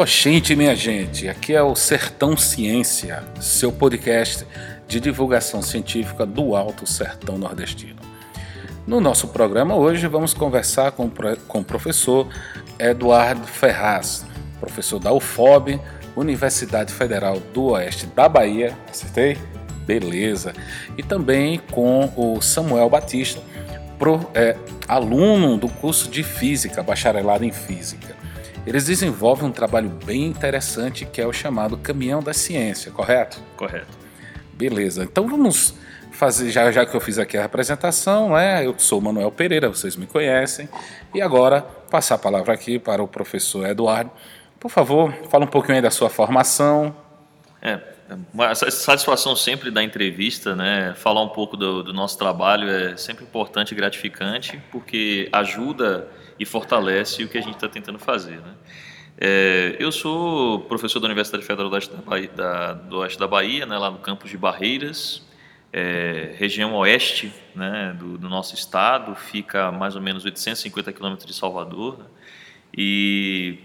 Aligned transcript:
Oxente, 0.00 0.56
minha 0.56 0.74
gente, 0.74 1.28
aqui 1.28 1.52
é 1.52 1.62
o 1.62 1.74
Sertão 1.74 2.34
Ciência, 2.34 3.22
seu 3.38 3.70
podcast 3.70 4.46
de 4.88 4.98
divulgação 4.98 5.60
científica 5.60 6.24
do 6.24 6.56
Alto 6.56 6.86
Sertão 6.86 7.36
Nordestino. 7.36 8.00
No 8.86 8.98
nosso 8.98 9.28
programa 9.28 9.76
hoje 9.76 10.06
vamos 10.06 10.32
conversar 10.32 10.92
com, 10.92 11.10
com 11.46 11.60
o 11.60 11.64
professor 11.64 12.26
Eduardo 12.78 13.46
Ferraz, 13.46 14.24
professor 14.58 14.98
da 14.98 15.12
UFOB, 15.12 15.78
Universidade 16.16 16.94
Federal 16.94 17.38
do 17.52 17.64
Oeste 17.64 18.06
da 18.06 18.26
Bahia, 18.26 18.74
acertei? 18.88 19.36
Beleza. 19.84 20.54
E 20.96 21.02
também 21.02 21.60
com 21.70 22.10
o 22.16 22.40
Samuel 22.40 22.88
Batista, 22.88 23.42
pro, 23.98 24.26
é, 24.32 24.56
aluno 24.88 25.58
do 25.58 25.68
curso 25.68 26.10
de 26.10 26.22
Física, 26.22 26.82
bacharelado 26.82 27.44
em 27.44 27.52
Física. 27.52 28.18
Eles 28.66 28.84
desenvolvem 28.84 29.48
um 29.48 29.52
trabalho 29.52 29.88
bem 29.88 30.26
interessante 30.26 31.06
que 31.06 31.20
é 31.20 31.26
o 31.26 31.32
chamado 31.32 31.78
Caminhão 31.78 32.22
da 32.22 32.34
Ciência, 32.34 32.90
correto? 32.92 33.40
Correto. 33.56 33.98
Beleza. 34.52 35.02
Então 35.04 35.26
vamos 35.26 35.74
fazer, 36.12 36.50
já, 36.50 36.70
já 36.70 36.84
que 36.84 36.94
eu 36.94 37.00
fiz 37.00 37.18
aqui 37.18 37.38
a 37.38 37.46
apresentação, 37.46 38.30
né? 38.34 38.66
Eu 38.66 38.74
sou 38.78 39.00
Manuel 39.00 39.32
Pereira, 39.32 39.68
vocês 39.68 39.96
me 39.96 40.06
conhecem. 40.06 40.68
E 41.14 41.22
agora 41.22 41.62
passar 41.62 42.16
a 42.16 42.18
palavra 42.18 42.52
aqui 42.52 42.78
para 42.78 43.02
o 43.02 43.08
professor 43.08 43.66
Eduardo. 43.66 44.10
Por 44.58 44.70
favor, 44.70 45.12
fala 45.30 45.44
um 45.44 45.48
pouquinho 45.48 45.76
aí 45.76 45.82
da 45.82 45.90
sua 45.90 46.10
formação. 46.10 46.94
É, 47.62 47.80
uma 48.32 48.54
satisfação 48.54 49.36
sempre 49.36 49.70
da 49.70 49.82
entrevista, 49.82 50.56
né? 50.56 50.94
Falar 50.96 51.22
um 51.22 51.28
pouco 51.28 51.56
do, 51.56 51.82
do 51.82 51.92
nosso 51.92 52.18
trabalho 52.18 52.68
é 52.68 52.96
sempre 52.96 53.24
importante 53.24 53.72
e 53.72 53.74
gratificante, 53.74 54.60
porque 54.70 55.28
ajuda 55.32 56.08
e 56.38 56.44
fortalece 56.44 57.22
o 57.22 57.28
que 57.28 57.38
a 57.38 57.40
gente 57.40 57.54
está 57.54 57.68
tentando 57.68 57.98
fazer, 57.98 58.36
né? 58.40 58.54
É, 59.22 59.76
eu 59.78 59.92
sou 59.92 60.60
professor 60.60 60.98
da 60.98 61.04
Universidade 61.04 61.44
Federal 61.44 61.68
do 61.68 61.74
Oeste 61.74 61.94
da 61.94 62.00
Bahia, 62.00 62.30
da, 62.34 62.72
do 62.72 62.98
Oeste 63.00 63.18
da 63.18 63.28
Bahia 63.28 63.66
né, 63.66 63.76
lá 63.76 63.90
no 63.90 63.98
campus 63.98 64.30
de 64.30 64.38
Barreiras, 64.38 65.22
é, 65.70 66.34
região 66.38 66.74
oeste 66.74 67.30
né, 67.54 67.94
do, 67.98 68.16
do, 68.16 68.30
nosso 68.30 68.54
estado, 68.54 69.14
fica 69.14 69.66
a 69.66 69.72
mais 69.72 69.94
ou 69.94 70.00
menos 70.00 70.24
850 70.24 70.90
quilômetros 70.94 71.26
de 71.26 71.34
Salvador. 71.34 71.98
Né, 71.98 72.04
e 72.74 73.58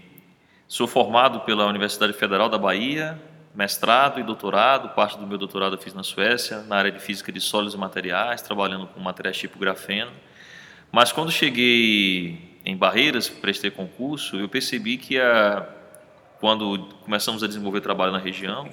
sou 0.68 0.86
formado 0.86 1.40
pela 1.40 1.64
Universidade 1.66 2.12
Federal 2.12 2.50
da 2.50 2.58
Bahia, 2.58 3.18
mestrado 3.56 4.20
e 4.20 4.22
doutorado, 4.22 4.90
parte 4.90 5.18
do 5.18 5.26
meu 5.26 5.38
doutorado 5.38 5.76
eu 5.76 5.80
fiz 5.80 5.94
na 5.94 6.02
Suécia, 6.02 6.60
na 6.64 6.76
área 6.76 6.92
de 6.92 7.00
física 7.00 7.32
de 7.32 7.40
sólidos 7.40 7.74
e 7.74 7.78
materiais, 7.78 8.42
trabalhando 8.42 8.86
com 8.86 9.00
materiais 9.00 9.38
tipo 9.38 9.58
grafeno. 9.58 10.12
Mas 10.92 11.10
quando 11.10 11.32
cheguei 11.32 12.60
em 12.64 12.76
Barreiras, 12.76 13.30
prestei 13.30 13.70
concurso, 13.70 14.36
eu 14.36 14.46
percebi 14.46 14.98
que 14.98 15.18
a, 15.18 15.66
quando 16.38 16.86
começamos 17.02 17.42
a 17.42 17.46
desenvolver 17.46 17.80
trabalho 17.80 18.12
na 18.12 18.18
região, 18.18 18.68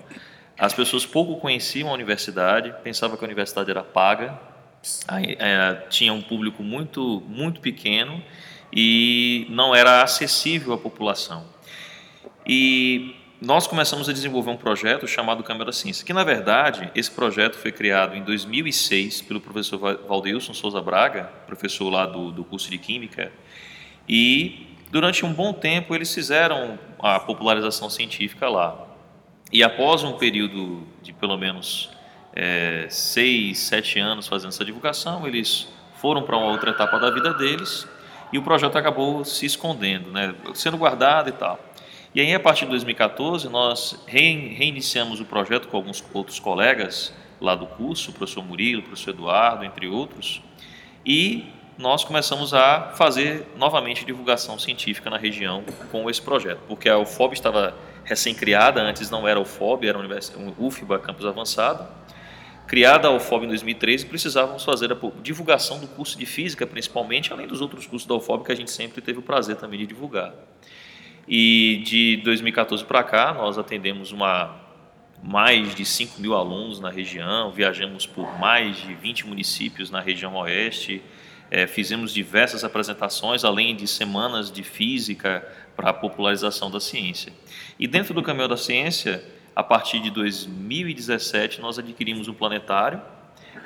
as 0.59 0.73
pessoas 0.73 1.06
pouco 1.06 1.40
conheciam 1.40 1.90
a 1.90 1.94
universidade, 1.94 2.73
pensavam 2.84 3.16
que 3.16 3.23
a 3.23 3.28
universidade 3.28 3.72
era 3.72 3.84
paga, 3.84 4.38
é, 5.40 5.75
tinha 5.90 6.12
um 6.12 6.22
público 6.22 6.62
muito, 6.62 7.23
muito 7.25 7.62
pequeno 7.62 8.22
e 8.72 9.47
não 9.50 9.73
era 9.73 10.03
acessível 10.03 10.73
à 10.73 10.78
população. 10.78 11.45
E 12.45 13.16
nós 13.44 13.67
começamos 13.67 14.08
a 14.08 14.13
desenvolver 14.13 14.52
um 14.52 14.55
projeto 14.55 15.05
chamado 15.05 15.44
Câmara 15.44 15.73
Ciência, 15.73 16.05
que 16.05 16.13
na 16.13 16.23
verdade 16.23 16.89
esse 16.95 17.11
projeto 17.11 17.58
foi 17.58 17.73
criado 17.73 18.16
em 18.16 18.23
2006 18.23 19.22
pelo 19.23 19.41
professor 19.41 19.77
Valdeilson 20.08 20.53
Souza 20.53 20.81
Braga, 20.81 21.25
professor 21.45 21.90
lá 21.90 22.06
do, 22.06 22.31
do 22.31 22.45
curso 22.45 22.72
de 22.72 22.78
Química, 22.78 23.34
e 24.07 24.78
durante 24.90 25.25
um 25.25 25.34
bom 25.34 25.51
tempo 25.51 25.94
eles 25.94 26.13
fizeram 26.13 26.79
a 27.00 27.19
popularização 27.19 27.90
científica 27.90 28.47
lá. 28.47 28.88
E 29.51 29.62
após 29.62 30.03
um 30.03 30.13
período 30.13 30.88
de 31.01 31.12
pelo 31.12 31.38
menos 31.38 31.89
é, 32.34 32.88
seis, 32.89 33.59
sete 33.59 34.00
anos 34.00 34.25
fazendo 34.25 34.50
essa 34.50 34.63
divulgação, 34.63 35.28
eles 35.28 35.68
foram 35.97 36.23
para 36.23 36.38
uma 36.38 36.47
outra 36.47 36.72
etapa 36.72 36.97
da 36.97 37.12
vida 37.12 37.34
deles 37.34 37.85
e 38.31 38.38
o 38.38 38.41
projeto 38.41 38.78
acabou 38.78 39.25
se 39.25 39.45
escondendo, 39.45 40.09
né, 40.12 40.34
sendo 40.53 40.78
guardado 40.78 41.28
e 41.28 41.34
tal. 41.34 41.59
E 42.16 42.22
aí, 42.22 42.31
a 42.31 42.40
partir 42.40 42.66
de 42.66 42.69
2014, 42.69 43.50
nós 43.50 44.00
reiniciamos 44.06 45.19
o 45.19 45.25
projeto 45.25 45.68
com 45.68 45.78
alguns 45.78 46.03
outros 46.13 46.40
colegas 46.40 47.12
lá 47.41 47.56
do 47.56 47.66
curso, 47.66 48.12
o 48.12 48.13
professor 48.13 48.46
Murilo, 48.46 48.81
o 48.81 48.84
professor 48.84 49.16
Eduardo, 49.16 49.66
entre 49.66 49.88
outros, 49.88 50.40
e 51.03 51.44
nós 51.75 52.03
começamos 52.03 52.53
a 52.53 52.91
fazer 52.96 53.47
novamente 53.57 54.06
divulgação 54.06 54.59
científica 54.59 55.09
na 55.09 55.18
região 55.18 55.63
com 55.91 56.07
esse 56.07 56.22
projeto, 56.22 56.59
porque 56.68 56.88
a 56.88 57.00
UFOB 57.00 57.34
estava 57.34 57.75
recém-criada, 58.03 58.80
antes 58.80 59.09
não 59.09 59.28
era 59.28 59.40
UFOB, 59.40 59.88
era 59.88 59.97
a 59.97 60.63
UFBA 60.63 61.00
Campus 61.00 61.25
Avançado, 61.25 61.88
criada 62.68 63.07
a 63.07 63.12
UFOB 63.12 63.45
em 63.45 63.47
2013, 63.47 64.06
precisávamos 64.06 64.63
fazer 64.63 64.94
a 64.94 64.97
divulgação 65.24 65.80
do 65.80 65.88
curso 65.88 66.16
de 66.16 66.28
Física, 66.28 66.68
principalmente, 66.68 67.34
além 67.34 67.47
dos 67.47 67.59
outros 67.59 67.88
cursos 67.88 68.07
da 68.07 68.13
UFOB 68.13 68.45
que 68.45 68.51
a 68.51 68.56
gente 68.56 68.69
sempre 68.69 69.01
teve 69.01 69.18
o 69.18 69.24
prazer 69.24 69.56
também 69.56 69.80
de 69.80 69.88
divulgar. 69.88 70.31
E 71.28 71.81
de 71.85 72.17
2014 72.17 72.84
para 72.84 73.03
cá, 73.03 73.34
nós 73.34 73.57
atendemos 73.57 74.11
uma, 74.11 74.59
mais 75.23 75.73
de 75.73 75.85
5 75.85 76.19
mil 76.19 76.35
alunos 76.35 76.79
na 76.79 76.89
região, 76.89 77.51
viajamos 77.51 78.06
por 78.06 78.38
mais 78.38 78.78
de 78.78 78.94
20 78.94 79.28
municípios 79.28 79.89
na 79.89 80.01
região 80.01 80.35
oeste, 80.35 81.01
é, 81.50 81.66
fizemos 81.66 82.13
diversas 82.13 82.63
apresentações, 82.63 83.45
além 83.45 83.75
de 83.75 83.88
semanas 83.88 84.51
de 84.51 84.63
física 84.63 85.47
para 85.75 85.91
a 85.91 85.94
popularização 85.94 86.69
da 86.69 86.79
ciência. 86.79 87.31
E 87.79 87.88
dentro 87.88 88.13
do 88.13 88.22
caminho 88.22 88.47
da 88.47 88.57
ciência, 88.57 89.23
a 89.56 89.63
partir 89.63 90.00
de 90.00 90.09
2017, 90.09 91.62
nós 91.62 91.78
adquirimos 91.78 92.28
um 92.28 92.33
planetário. 92.33 93.00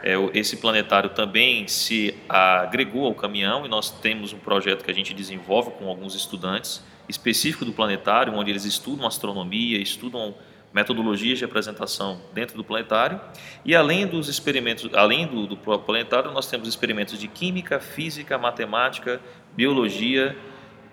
É, 0.03 0.13
esse 0.33 0.57
planetário 0.57 1.11
também 1.11 1.67
se 1.67 2.13
agregou 2.27 3.05
ao 3.05 3.15
caminhão 3.15 3.65
e 3.65 3.69
nós 3.69 3.89
temos 3.89 4.33
um 4.33 4.37
projeto 4.37 4.83
que 4.83 4.91
a 4.91 4.93
gente 4.93 5.13
desenvolve 5.13 5.71
com 5.71 5.87
alguns 5.87 6.13
estudantes 6.13 6.83
específico 7.07 7.65
do 7.65 7.71
planetário, 7.71 8.33
onde 8.33 8.51
eles 8.51 8.65
estudam 8.65 9.07
astronomia, 9.07 9.77
estudam 9.77 10.35
metodologias 10.73 11.39
de 11.39 11.45
apresentação 11.45 12.21
dentro 12.33 12.57
do 12.57 12.63
planetário. 12.63 13.19
E 13.63 13.75
além 13.75 14.05
dos 14.05 14.27
experimentos, 14.27 14.89
além 14.93 15.25
do, 15.25 15.47
do 15.47 15.57
planetário, 15.57 16.31
nós 16.31 16.47
temos 16.47 16.67
experimentos 16.67 17.17
de 17.17 17.27
química, 17.27 17.79
física, 17.79 18.37
matemática, 18.37 19.19
biologia 19.55 20.35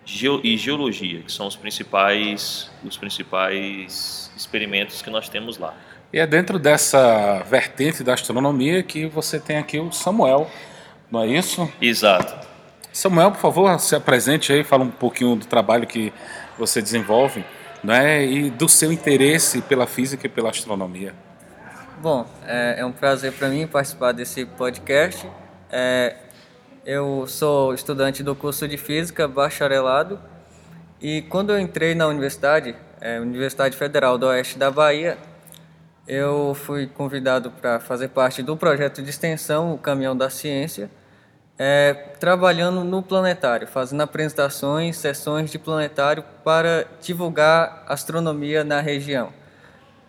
geo, 0.04 0.40
e 0.44 0.56
geologia, 0.56 1.20
que 1.22 1.32
são 1.32 1.46
os 1.46 1.56
principais, 1.56 2.70
os 2.84 2.96
principais 2.96 4.30
experimentos 4.36 5.02
que 5.02 5.10
nós 5.10 5.28
temos 5.28 5.58
lá. 5.58 5.74
E 6.12 6.18
é 6.18 6.26
dentro 6.26 6.58
dessa 6.58 7.42
vertente 7.42 8.04
da 8.04 8.14
astronomia 8.14 8.82
que 8.82 9.06
você 9.06 9.40
tem 9.40 9.56
aqui 9.56 9.80
o 9.80 9.90
Samuel, 9.90 10.48
não 11.10 11.22
é 11.22 11.26
isso? 11.26 11.70
Exato. 11.80 12.53
Samuel, 12.94 13.32
por 13.32 13.40
favor, 13.40 13.80
se 13.80 13.96
apresente 13.96 14.52
aí, 14.52 14.62
fala 14.62 14.84
um 14.84 14.90
pouquinho 14.90 15.34
do 15.34 15.44
trabalho 15.44 15.84
que 15.84 16.12
você 16.56 16.80
desenvolve 16.80 17.44
né, 17.82 18.24
e 18.24 18.50
do 18.50 18.68
seu 18.68 18.92
interesse 18.92 19.60
pela 19.62 19.84
física 19.84 20.28
e 20.28 20.30
pela 20.30 20.50
astronomia. 20.50 21.12
Bom, 22.00 22.24
é, 22.46 22.76
é 22.78 22.86
um 22.86 22.92
prazer 22.92 23.32
para 23.32 23.48
mim 23.48 23.66
participar 23.66 24.12
desse 24.12 24.46
podcast. 24.46 25.28
É, 25.72 26.14
eu 26.86 27.26
sou 27.26 27.74
estudante 27.74 28.22
do 28.22 28.32
curso 28.36 28.68
de 28.68 28.76
Física, 28.76 29.26
bacharelado, 29.26 30.20
e 31.02 31.22
quando 31.22 31.50
eu 31.50 31.58
entrei 31.58 31.96
na 31.96 32.06
universidade, 32.06 32.76
é, 33.00 33.18
Universidade 33.18 33.76
Federal 33.76 34.16
do 34.16 34.26
Oeste 34.26 34.56
da 34.56 34.70
Bahia, 34.70 35.18
eu 36.06 36.54
fui 36.54 36.86
convidado 36.86 37.50
para 37.50 37.80
fazer 37.80 38.10
parte 38.10 38.40
do 38.40 38.56
projeto 38.56 39.02
de 39.02 39.10
extensão 39.10 39.74
O 39.74 39.78
Caminhão 39.78 40.16
da 40.16 40.30
Ciência, 40.30 40.88
é, 41.58 41.94
trabalhando 42.18 42.82
no 42.82 43.02
planetário, 43.02 43.66
fazendo 43.66 44.02
apresentações, 44.02 44.96
sessões 44.96 45.50
de 45.50 45.58
planetário 45.58 46.24
para 46.42 46.86
divulgar 47.00 47.84
astronomia 47.86 48.64
na 48.64 48.80
região. 48.80 49.32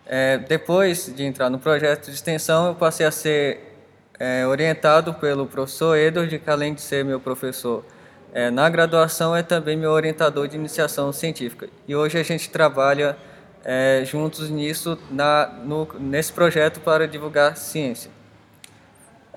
É, 0.04 0.38
depois 0.38 1.12
de 1.14 1.24
entrar 1.24 1.50
no 1.50 1.58
projeto 1.58 2.06
de 2.06 2.12
extensão, 2.12 2.68
eu 2.68 2.74
passei 2.74 3.06
a 3.06 3.10
ser 3.10 3.76
é, 4.18 4.46
orientado 4.46 5.14
pelo 5.14 5.46
professor 5.46 5.96
Edward, 5.96 6.38
que 6.38 6.50
além 6.50 6.74
de 6.74 6.80
ser 6.80 7.04
meu 7.04 7.20
professor 7.20 7.84
é, 8.32 8.50
na 8.50 8.68
graduação, 8.68 9.34
é 9.34 9.42
também 9.42 9.76
meu 9.76 9.90
orientador 9.90 10.46
de 10.46 10.56
iniciação 10.56 11.12
científica. 11.12 11.68
E 11.88 11.94
hoje 11.94 12.18
a 12.18 12.22
gente 12.22 12.50
trabalha 12.50 13.16
é, 13.64 14.02
juntos 14.04 14.50
nisso, 14.50 14.98
na, 15.10 15.48
no, 15.64 15.88
nesse 15.98 16.32
projeto 16.32 16.80
para 16.80 17.06
divulgar 17.06 17.56
ciência. 17.56 18.10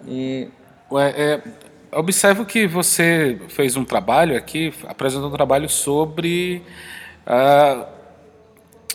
E... 0.05 0.49
Ué, 0.91 1.13
é, 1.15 1.41
observo 1.91 2.45
que 2.45 2.67
você 2.67 3.39
fez 3.49 3.75
um 3.75 3.85
trabalho 3.85 4.37
aqui, 4.37 4.73
apresentou 4.87 5.29
um 5.29 5.31
trabalho 5.31 5.69
sobre 5.69 6.63
uh, 7.25 7.85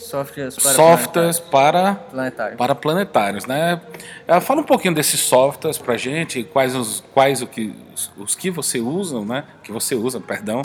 softwares 0.00 0.56
para 0.56 0.72
softwares 0.72 1.40
para, 1.40 1.94
planetários. 1.94 2.58
para 2.58 2.74
planetários, 2.74 3.46
né? 3.46 3.80
Uh, 4.28 4.40
fala 4.40 4.60
um 4.60 4.64
pouquinho 4.64 4.94
desses 4.94 5.20
softwares 5.20 5.78
para 5.78 5.96
gente, 5.96 6.44
quais 6.44 6.74
os 6.74 7.02
quais 7.12 7.42
o 7.42 7.46
que 7.46 7.74
os, 7.92 8.12
os, 8.16 8.34
que 8.34 8.50
você 8.50 8.80
usa, 8.80 9.20
né? 9.24 9.44
Que 9.62 9.72
você 9.72 9.94
usa, 9.94 10.20
perdão, 10.20 10.62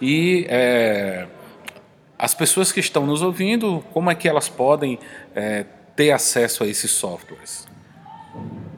e 0.00 0.46
é, 0.48 1.26
as 2.18 2.34
pessoas 2.34 2.72
que 2.72 2.80
estão 2.80 3.06
nos 3.06 3.22
ouvindo, 3.22 3.84
como 3.92 4.10
é 4.10 4.14
que 4.14 4.28
elas 4.28 4.48
podem 4.48 4.98
é, 5.34 5.64
ter 5.94 6.10
acesso 6.10 6.64
a 6.64 6.66
esses 6.66 6.90
softwares? 6.90 7.66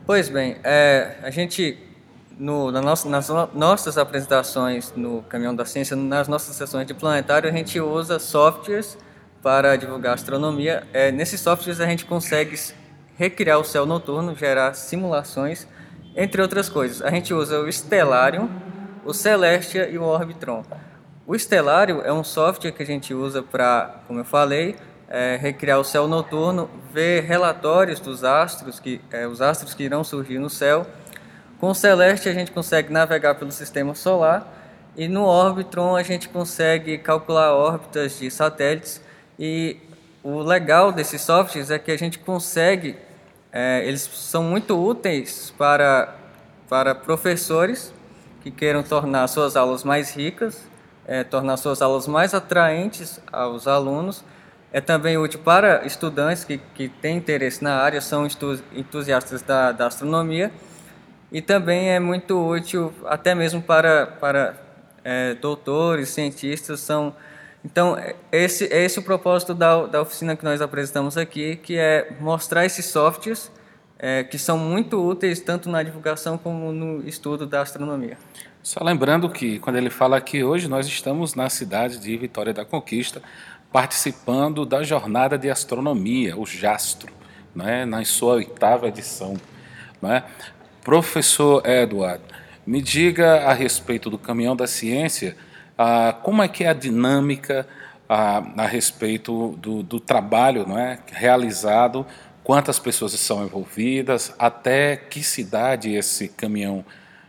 Pois 0.06 0.28
bem, 0.28 0.56
é, 0.64 1.16
a 1.22 1.30
gente, 1.30 1.76
no, 2.38 2.70
na 2.70 2.80
nossa, 2.80 3.08
nas 3.08 3.28
nossas 3.52 3.98
apresentações 3.98 4.92
no 4.96 5.22
Caminhão 5.22 5.54
da 5.54 5.64
Ciência, 5.64 5.96
nas 5.96 6.28
nossas 6.28 6.54
sessões 6.54 6.86
de 6.86 6.94
planetário, 6.94 7.48
a 7.48 7.52
gente 7.52 7.80
usa 7.80 8.18
softwares 8.18 8.96
para 9.42 9.76
divulgar 9.76 10.14
astronomia. 10.14 10.86
É, 10.92 11.10
nesses 11.10 11.40
softwares 11.40 11.80
a 11.80 11.86
gente 11.86 12.04
consegue 12.04 12.56
recriar 13.16 13.58
o 13.58 13.64
céu 13.64 13.84
noturno, 13.84 14.36
gerar 14.36 14.74
simulações, 14.74 15.66
entre 16.16 16.40
outras 16.40 16.68
coisas. 16.68 17.02
A 17.02 17.10
gente 17.10 17.34
usa 17.34 17.60
o 17.60 17.70
Stellarium, 17.70 18.48
o 19.04 19.12
Celestia 19.12 19.88
e 19.88 19.98
o 19.98 20.02
Orbitron. 20.02 20.64
O 21.26 21.36
Stellarium 21.36 22.00
é 22.02 22.12
um 22.12 22.22
software 22.22 22.72
que 22.72 22.82
a 22.82 22.86
gente 22.86 23.12
usa 23.12 23.42
para, 23.42 24.02
como 24.06 24.20
eu 24.20 24.24
falei, 24.24 24.76
é, 25.08 25.36
recriar 25.36 25.78
o 25.80 25.84
céu 25.84 26.06
noturno, 26.06 26.70
ver 26.92 27.24
relatórios 27.24 27.98
dos 27.98 28.22
astros, 28.24 28.78
que, 28.78 29.00
é, 29.10 29.26
os 29.26 29.40
astros 29.40 29.74
que 29.74 29.82
irão 29.82 30.04
surgir 30.04 30.38
no 30.38 30.48
céu. 30.50 30.86
Com 31.60 31.70
o 31.70 31.74
Celeste 31.74 32.28
a 32.28 32.32
gente 32.32 32.52
consegue 32.52 32.92
navegar 32.92 33.34
pelo 33.34 33.50
sistema 33.50 33.94
solar 33.94 34.46
e 34.96 35.08
no 35.08 35.24
Orbitron 35.24 35.96
a 35.96 36.02
gente 36.04 36.28
consegue 36.28 36.98
calcular 36.98 37.52
órbitas 37.52 38.18
de 38.18 38.30
satélites. 38.30 39.00
E 39.36 39.76
o 40.22 40.38
legal 40.40 40.92
desses 40.92 41.20
softwares 41.20 41.70
é 41.70 41.78
que 41.78 41.90
a 41.90 41.98
gente 41.98 42.18
consegue, 42.20 42.96
é, 43.52 43.82
eles 43.84 44.02
são 44.02 44.44
muito 44.44 44.76
úteis 44.76 45.52
para, 45.58 46.14
para 46.68 46.94
professores 46.94 47.92
que 48.40 48.52
queiram 48.52 48.82
tornar 48.84 49.26
suas 49.26 49.56
aulas 49.56 49.82
mais 49.82 50.14
ricas, 50.14 50.62
é, 51.06 51.24
tornar 51.24 51.56
suas 51.56 51.82
aulas 51.82 52.06
mais 52.06 52.34
atraentes 52.34 53.20
aos 53.32 53.66
alunos. 53.66 54.24
É 54.72 54.80
também 54.80 55.16
útil 55.16 55.40
para 55.40 55.84
estudantes 55.86 56.44
que, 56.44 56.58
que 56.74 56.88
têm 56.88 57.16
interesse 57.16 57.64
na 57.64 57.76
área, 57.76 58.00
são 58.00 58.28
entusiastas 58.72 59.42
da, 59.42 59.72
da 59.72 59.86
astronomia, 59.86 60.52
e 61.30 61.42
também 61.42 61.90
é 61.90 62.00
muito 62.00 62.38
útil 62.38 62.92
até 63.06 63.34
mesmo 63.34 63.60
para, 63.60 64.06
para 64.06 64.54
é, 65.04 65.34
doutores, 65.34 66.08
cientistas. 66.08 66.80
São, 66.80 67.14
então, 67.64 67.96
é, 67.96 68.14
esse, 68.32 68.64
é 68.72 68.84
esse 68.84 68.98
o 68.98 69.02
propósito 69.02 69.54
da, 69.54 69.86
da 69.86 70.02
oficina 70.02 70.36
que 70.36 70.44
nós 70.44 70.60
apresentamos 70.60 71.16
aqui, 71.16 71.56
que 71.56 71.76
é 71.76 72.16
mostrar 72.20 72.64
esses 72.64 72.86
softwares 72.86 73.50
é, 73.98 74.22
que 74.22 74.38
são 74.38 74.56
muito 74.56 74.96
úteis 75.04 75.40
tanto 75.40 75.68
na 75.68 75.82
divulgação 75.82 76.38
como 76.38 76.72
no 76.72 77.06
estudo 77.06 77.46
da 77.46 77.62
astronomia. 77.62 78.16
Só 78.62 78.82
lembrando 78.82 79.28
que, 79.28 79.58
quando 79.58 79.76
ele 79.76 79.90
fala 79.90 80.16
aqui 80.16 80.44
hoje, 80.44 80.68
nós 80.68 80.86
estamos 80.86 81.34
na 81.34 81.48
cidade 81.48 81.98
de 81.98 82.16
Vitória 82.16 82.52
da 82.52 82.64
Conquista, 82.64 83.22
participando 83.72 84.64
da 84.64 84.82
Jornada 84.82 85.36
de 85.36 85.50
Astronomia, 85.50 86.36
o 86.36 86.46
JASTRO, 86.46 87.12
né, 87.54 87.84
na 87.84 88.04
sua 88.04 88.34
oitava 88.34 88.88
edição. 88.88 89.36
Né? 90.00 90.22
Professor 90.88 91.62
Edward, 91.66 92.24
me 92.66 92.80
diga 92.80 93.42
a 93.42 93.52
respeito 93.52 94.08
do 94.08 94.16
Caminhão 94.16 94.56
da 94.56 94.66
Ciência, 94.66 95.36
ah, 95.76 96.16
como 96.22 96.42
é 96.42 96.48
que 96.48 96.64
é 96.64 96.68
a 96.68 96.72
dinâmica 96.72 97.68
ah, 98.08 98.42
a 98.56 98.66
respeito 98.66 99.54
do, 99.58 99.82
do 99.82 100.00
trabalho 100.00 100.66
não 100.66 100.78
é, 100.78 100.98
realizado, 101.12 102.06
quantas 102.42 102.78
pessoas 102.78 103.12
são 103.12 103.44
envolvidas, 103.44 104.34
até 104.38 104.96
que 104.96 105.22
cidade 105.22 105.94
esse 105.94 106.26
caminhão 106.26 106.82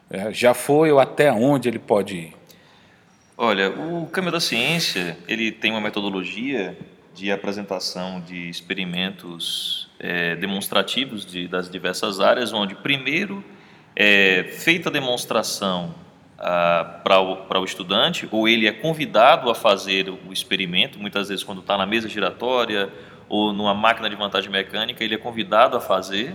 eh, 0.09 0.31
já 0.31 0.53
foi 0.53 0.89
ou 0.89 0.97
até 0.97 1.29
onde 1.29 1.67
ele 1.67 1.79
pode 1.79 2.15
ir? 2.15 2.33
Olha, 3.37 3.71
o 3.71 4.07
Caminho 4.07 4.31
da 4.31 4.39
Ciência 4.39 5.17
ele 5.27 5.51
tem 5.51 5.71
uma 5.71 5.81
metodologia 5.81 6.77
de 7.19 7.31
apresentação 7.31 8.21
de 8.21 8.49
experimentos 8.49 9.89
é, 9.99 10.35
demonstrativos 10.37 11.25
de, 11.25 11.47
das 11.47 11.69
diversas 11.69 12.19
áreas, 12.21 12.53
onde 12.53 12.73
primeiro 12.75 13.43
é 13.95 14.43
feita 14.43 14.87
a 14.87 14.91
demonstração 14.91 15.93
ah, 16.37 17.01
para 17.03 17.19
o, 17.19 17.45
o 17.53 17.65
estudante, 17.65 18.27
ou 18.31 18.47
ele 18.47 18.65
é 18.65 18.71
convidado 18.71 19.49
a 19.49 19.55
fazer 19.55 20.09
o 20.09 20.31
experimento, 20.31 20.97
muitas 20.97 21.27
vezes 21.27 21.43
quando 21.43 21.59
está 21.59 21.77
na 21.77 21.85
mesa 21.85 22.07
giratória 22.07 22.89
ou 23.27 23.51
numa 23.51 23.73
máquina 23.73 24.09
de 24.09 24.15
vantagem 24.15 24.49
mecânica, 24.49 25.03
ele 25.03 25.15
é 25.15 25.17
convidado 25.17 25.75
a 25.75 25.81
fazer 25.81 26.33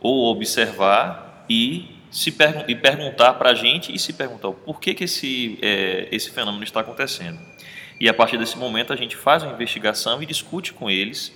ou 0.00 0.26
observar 0.32 1.46
e 1.48 2.00
se 2.10 2.32
pergun 2.32 2.64
e 2.66 2.74
perguntar 2.74 3.34
para 3.34 3.50
a 3.50 3.54
gente 3.54 3.94
e 3.94 3.98
se 3.98 4.12
perguntar 4.12 4.50
por 4.50 4.80
que, 4.80 4.94
que 4.94 5.04
esse, 5.04 5.58
é, 5.62 6.08
esse 6.10 6.30
fenômeno 6.30 6.64
está 6.64 6.80
acontecendo. 6.80 7.38
E 8.00 8.08
a 8.08 8.14
partir 8.14 8.38
desse 8.38 8.58
momento 8.58 8.92
a 8.92 8.96
gente 8.96 9.16
faz 9.16 9.42
uma 9.42 9.52
investigação 9.52 10.22
e 10.22 10.26
discute 10.26 10.72
com 10.72 10.90
eles 10.90 11.32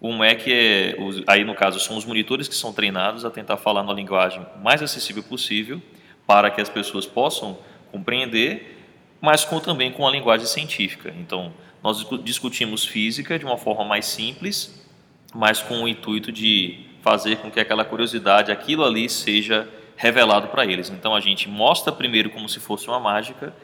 como 0.00 0.22
é 0.22 0.34
que 0.34 0.52
é, 0.52 0.96
aí 1.26 1.44
no 1.44 1.54
caso 1.54 1.80
são 1.80 1.96
os 1.96 2.04
monitores 2.04 2.46
que 2.46 2.54
são 2.54 2.72
treinados 2.72 3.24
a 3.24 3.30
tentar 3.30 3.56
falar 3.56 3.82
na 3.82 3.92
linguagem 3.92 4.46
mais 4.62 4.80
acessível 4.80 5.22
possível 5.22 5.82
para 6.26 6.50
que 6.50 6.60
as 6.60 6.68
pessoas 6.68 7.04
possam 7.04 7.58
compreender, 7.90 8.78
mas 9.20 9.44
com, 9.44 9.58
também 9.58 9.90
com 9.90 10.06
a 10.06 10.10
linguagem 10.10 10.46
científica. 10.46 11.12
Então, 11.18 11.52
nós 11.82 12.06
discutimos 12.22 12.84
física 12.84 13.38
de 13.38 13.44
uma 13.44 13.56
forma 13.56 13.84
mais 13.84 14.06
simples, 14.06 14.86
mas 15.34 15.60
com 15.62 15.82
o 15.82 15.88
intuito 15.88 16.30
de 16.30 16.86
fazer 17.02 17.36
com 17.36 17.50
que 17.50 17.58
aquela 17.58 17.84
curiosidade, 17.84 18.52
aquilo 18.52 18.84
ali 18.84 19.08
seja 19.08 19.68
revelado 19.96 20.48
para 20.48 20.64
eles. 20.64 20.90
Então 20.90 21.14
a 21.14 21.20
gente 21.20 21.48
mostra 21.48 21.92
primeiro 21.92 22.30
como 22.30 22.48
se 22.48 22.60
fosse 22.60 22.86
uma 22.88 23.00
mágica, 23.00 23.54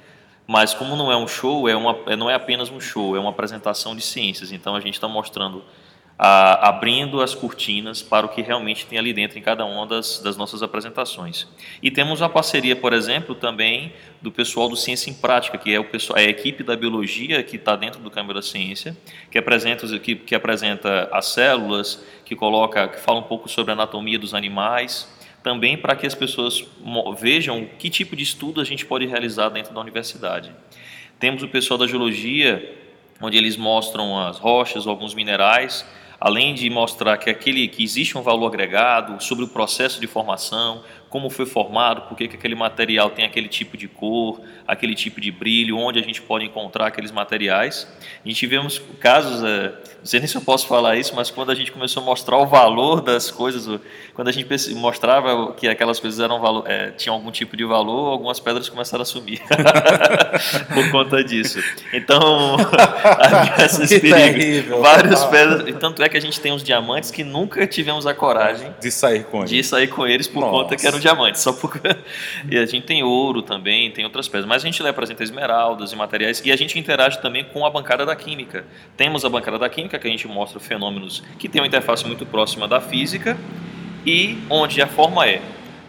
mas 0.46 0.74
como 0.74 0.94
não 0.96 1.10
é 1.10 1.16
um 1.16 1.26
show, 1.26 1.68
é 1.68 1.76
uma, 1.76 1.98
é, 2.06 2.16
não 2.16 2.28
é 2.28 2.34
apenas 2.34 2.70
um 2.70 2.80
show, 2.80 3.16
é 3.16 3.20
uma 3.20 3.30
apresentação 3.30 3.96
de 3.96 4.02
ciências. 4.02 4.52
Então 4.52 4.76
a 4.76 4.80
gente 4.80 4.94
está 4.94 5.08
mostrando, 5.08 5.64
a, 6.18 6.68
abrindo 6.68 7.22
as 7.22 7.34
cortinas 7.34 8.02
para 8.02 8.26
o 8.26 8.28
que 8.28 8.42
realmente 8.42 8.84
tem 8.84 8.98
ali 8.98 9.12
dentro 9.14 9.38
em 9.38 9.42
cada 9.42 9.64
uma 9.64 9.86
das, 9.86 10.20
das 10.20 10.36
nossas 10.36 10.62
apresentações. 10.62 11.48
E 11.82 11.90
temos 11.90 12.20
a 12.20 12.28
parceria, 12.28 12.76
por 12.76 12.92
exemplo, 12.92 13.34
também 13.34 13.94
do 14.20 14.30
pessoal 14.30 14.68
do 14.68 14.76
Ciência 14.76 15.10
em 15.10 15.14
Prática, 15.14 15.56
que 15.56 15.74
é, 15.74 15.80
o 15.80 15.84
pessoal, 15.84 16.18
é 16.18 16.26
a 16.26 16.28
equipe 16.28 16.62
da 16.62 16.76
biologia 16.76 17.42
que 17.42 17.56
está 17.56 17.74
dentro 17.74 18.00
do 18.00 18.10
Câmara 18.10 18.34
da 18.34 18.42
Ciência, 18.42 18.94
que 19.30 19.38
apresenta, 19.38 19.98
que, 19.98 20.14
que 20.14 20.34
apresenta 20.34 21.08
as 21.10 21.26
células, 21.28 22.04
que 22.24 22.36
coloca, 22.36 22.88
que 22.88 23.00
fala 23.00 23.18
um 23.18 23.24
pouco 23.24 23.48
sobre 23.48 23.72
a 23.72 23.74
anatomia 23.74 24.18
dos 24.18 24.34
animais 24.34 25.08
também 25.44 25.76
para 25.76 25.94
que 25.94 26.06
as 26.06 26.14
pessoas 26.14 26.64
vejam 27.18 27.68
que 27.78 27.90
tipo 27.90 28.16
de 28.16 28.22
estudo 28.22 28.62
a 28.62 28.64
gente 28.64 28.86
pode 28.86 29.04
realizar 29.04 29.50
dentro 29.50 29.74
da 29.74 29.80
universidade. 29.80 30.50
Temos 31.20 31.42
o 31.42 31.48
pessoal 31.48 31.76
da 31.76 31.86
geologia, 31.86 32.76
onde 33.20 33.36
eles 33.36 33.54
mostram 33.54 34.18
as 34.18 34.38
rochas, 34.38 34.86
alguns 34.86 35.12
minerais, 35.12 35.86
além 36.18 36.54
de 36.54 36.68
mostrar 36.70 37.18
que 37.18 37.28
aquele 37.28 37.68
que 37.68 37.84
existe 37.84 38.16
um 38.16 38.22
valor 38.22 38.46
agregado 38.46 39.22
sobre 39.22 39.44
o 39.44 39.48
processo 39.48 40.00
de 40.00 40.06
formação, 40.06 40.82
como 41.14 41.30
foi 41.30 41.46
formado, 41.46 42.08
por 42.08 42.16
que 42.16 42.24
aquele 42.24 42.56
material 42.56 43.08
tem 43.08 43.24
aquele 43.24 43.46
tipo 43.46 43.76
de 43.76 43.86
cor, 43.86 44.40
aquele 44.66 44.96
tipo 44.96 45.20
de 45.20 45.30
brilho, 45.30 45.78
onde 45.78 45.96
a 46.00 46.02
gente 46.02 46.20
pode 46.20 46.44
encontrar 46.44 46.88
aqueles 46.88 47.12
materiais. 47.12 47.86
A 48.24 48.28
gente 48.28 48.36
tivemos 48.36 48.82
casos, 48.98 49.44
é, 49.44 49.68
não 49.68 50.04
sei 50.06 50.18
nem 50.18 50.26
se 50.26 50.34
eu 50.34 50.40
posso 50.40 50.66
falar 50.66 50.96
isso, 50.96 51.14
mas 51.14 51.30
quando 51.30 51.52
a 51.52 51.54
gente 51.54 51.70
começou 51.70 52.02
a 52.02 52.06
mostrar 52.06 52.36
o 52.38 52.46
valor 52.46 53.00
das 53.00 53.30
coisas, 53.30 53.80
quando 54.12 54.26
a 54.26 54.32
gente 54.32 54.74
mostrava 54.74 55.52
que 55.52 55.68
aquelas 55.68 56.00
coisas 56.00 56.18
eram 56.18 56.40
valor, 56.40 56.68
é, 56.68 56.90
tinham 56.90 57.14
algum 57.14 57.30
tipo 57.30 57.56
de 57.56 57.64
valor, 57.64 58.10
algumas 58.10 58.40
pedras 58.40 58.68
começaram 58.68 59.02
a 59.02 59.04
sumir 59.04 59.40
por 60.74 60.90
conta 60.90 61.22
disso. 61.22 61.62
Então, 61.92 62.56
esses 63.64 64.00
perigos. 64.00 64.80
Várias 64.80 65.24
pedras, 65.26 65.68
e 65.68 65.74
tanto 65.74 66.02
é 66.02 66.08
que 66.08 66.16
a 66.16 66.20
gente 66.20 66.40
tem 66.40 66.50
uns 66.50 66.64
diamantes 66.64 67.12
que 67.12 67.22
nunca 67.22 67.64
tivemos 67.68 68.04
a 68.04 68.12
coragem 68.12 68.74
de 68.80 68.90
sair 68.90 69.22
com 69.22 69.38
eles, 69.38 69.50
de 69.50 69.62
sair 69.62 69.86
com 69.86 70.04
eles 70.04 70.26
por 70.26 70.40
Nossa. 70.40 70.52
conta 70.52 70.76
que 70.76 70.84
eram 70.84 71.03
diamantes, 71.04 71.42
só 71.42 71.52
por 71.52 71.80
e 72.50 72.58
a 72.58 72.66
gente 72.66 72.84
tem 72.84 73.02
ouro 73.02 73.42
também, 73.42 73.90
tem 73.90 74.04
outras 74.04 74.26
pedras, 74.26 74.48
mas 74.48 74.62
a 74.62 74.66
gente 74.66 74.84
apresenta 74.86 75.22
esmeraldas 75.22 75.92
e 75.92 75.96
materiais 75.96 76.42
e 76.44 76.50
a 76.50 76.56
gente 76.56 76.78
interage 76.78 77.20
também 77.20 77.44
com 77.44 77.64
a 77.64 77.70
bancada 77.70 78.04
da 78.04 78.16
química. 78.16 78.64
Temos 78.96 79.24
a 79.24 79.28
bancada 79.28 79.58
da 79.58 79.68
química 79.68 79.98
que 79.98 80.06
a 80.06 80.10
gente 80.10 80.26
mostra 80.26 80.58
fenômenos 80.58 81.22
que 81.38 81.48
tem 81.48 81.60
uma 81.60 81.66
interface 81.66 82.06
muito 82.06 82.24
próxima 82.24 82.66
da 82.66 82.80
física 82.80 83.36
e 84.06 84.38
onde 84.50 84.80
a 84.80 84.86
forma 84.86 85.26
é, 85.26 85.40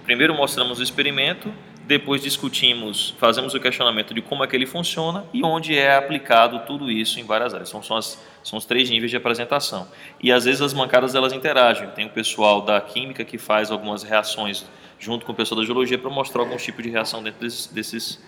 primeiro 0.03 0.33
mostramos 0.33 0.79
o 0.79 0.83
experimento, 0.83 1.51
depois 1.85 2.21
discutimos, 2.21 3.13
fazemos 3.19 3.53
o 3.53 3.59
questionamento 3.59 4.13
de 4.13 4.21
como 4.21 4.43
é 4.43 4.47
que 4.47 4.55
ele 4.55 4.65
funciona 4.65 5.23
e 5.31 5.43
onde 5.43 5.77
é 5.77 5.95
aplicado 5.95 6.59
tudo 6.65 6.89
isso 6.89 7.19
em 7.19 7.23
várias 7.23 7.53
áreas. 7.53 7.69
São, 7.69 7.79
as, 7.95 8.19
são 8.43 8.57
os 8.57 8.65
três 8.65 8.89
níveis 8.89 9.11
de 9.11 9.17
apresentação. 9.17 9.87
E 10.21 10.31
às 10.31 10.45
vezes 10.45 10.61
as 10.61 10.73
bancadas 10.73 11.13
elas 11.13 11.31
interagem. 11.31 11.87
Tem 11.89 12.05
o 12.05 12.09
pessoal 12.09 12.61
da 12.61 12.81
química 12.81 13.23
que 13.23 13.37
faz 13.37 13.69
algumas 13.69 14.01
reações 14.01 14.65
junto 15.05 15.23
com 15.23 15.31
o 15.31 15.35
pessoal 15.35 15.61
da 15.61 15.65
geologia 15.65 15.99
para 15.99 16.09
mostrar 16.09 16.41
alguns 16.41 16.63
tipos 16.63 16.83
de 16.83 16.89
reação 16.89 17.21
dentro 17.21 17.39
desses, 17.39 17.67
desses 17.67 18.19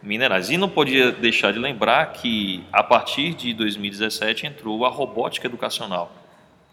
minerais. 0.00 0.50
E 0.50 0.56
não 0.56 0.68
podia 0.68 1.10
deixar 1.10 1.52
de 1.52 1.58
lembrar 1.58 2.12
que 2.12 2.64
a 2.72 2.82
partir 2.82 3.34
de 3.34 3.52
2017 3.52 4.46
entrou 4.46 4.86
a 4.86 4.88
robótica 4.88 5.48
educacional, 5.48 6.14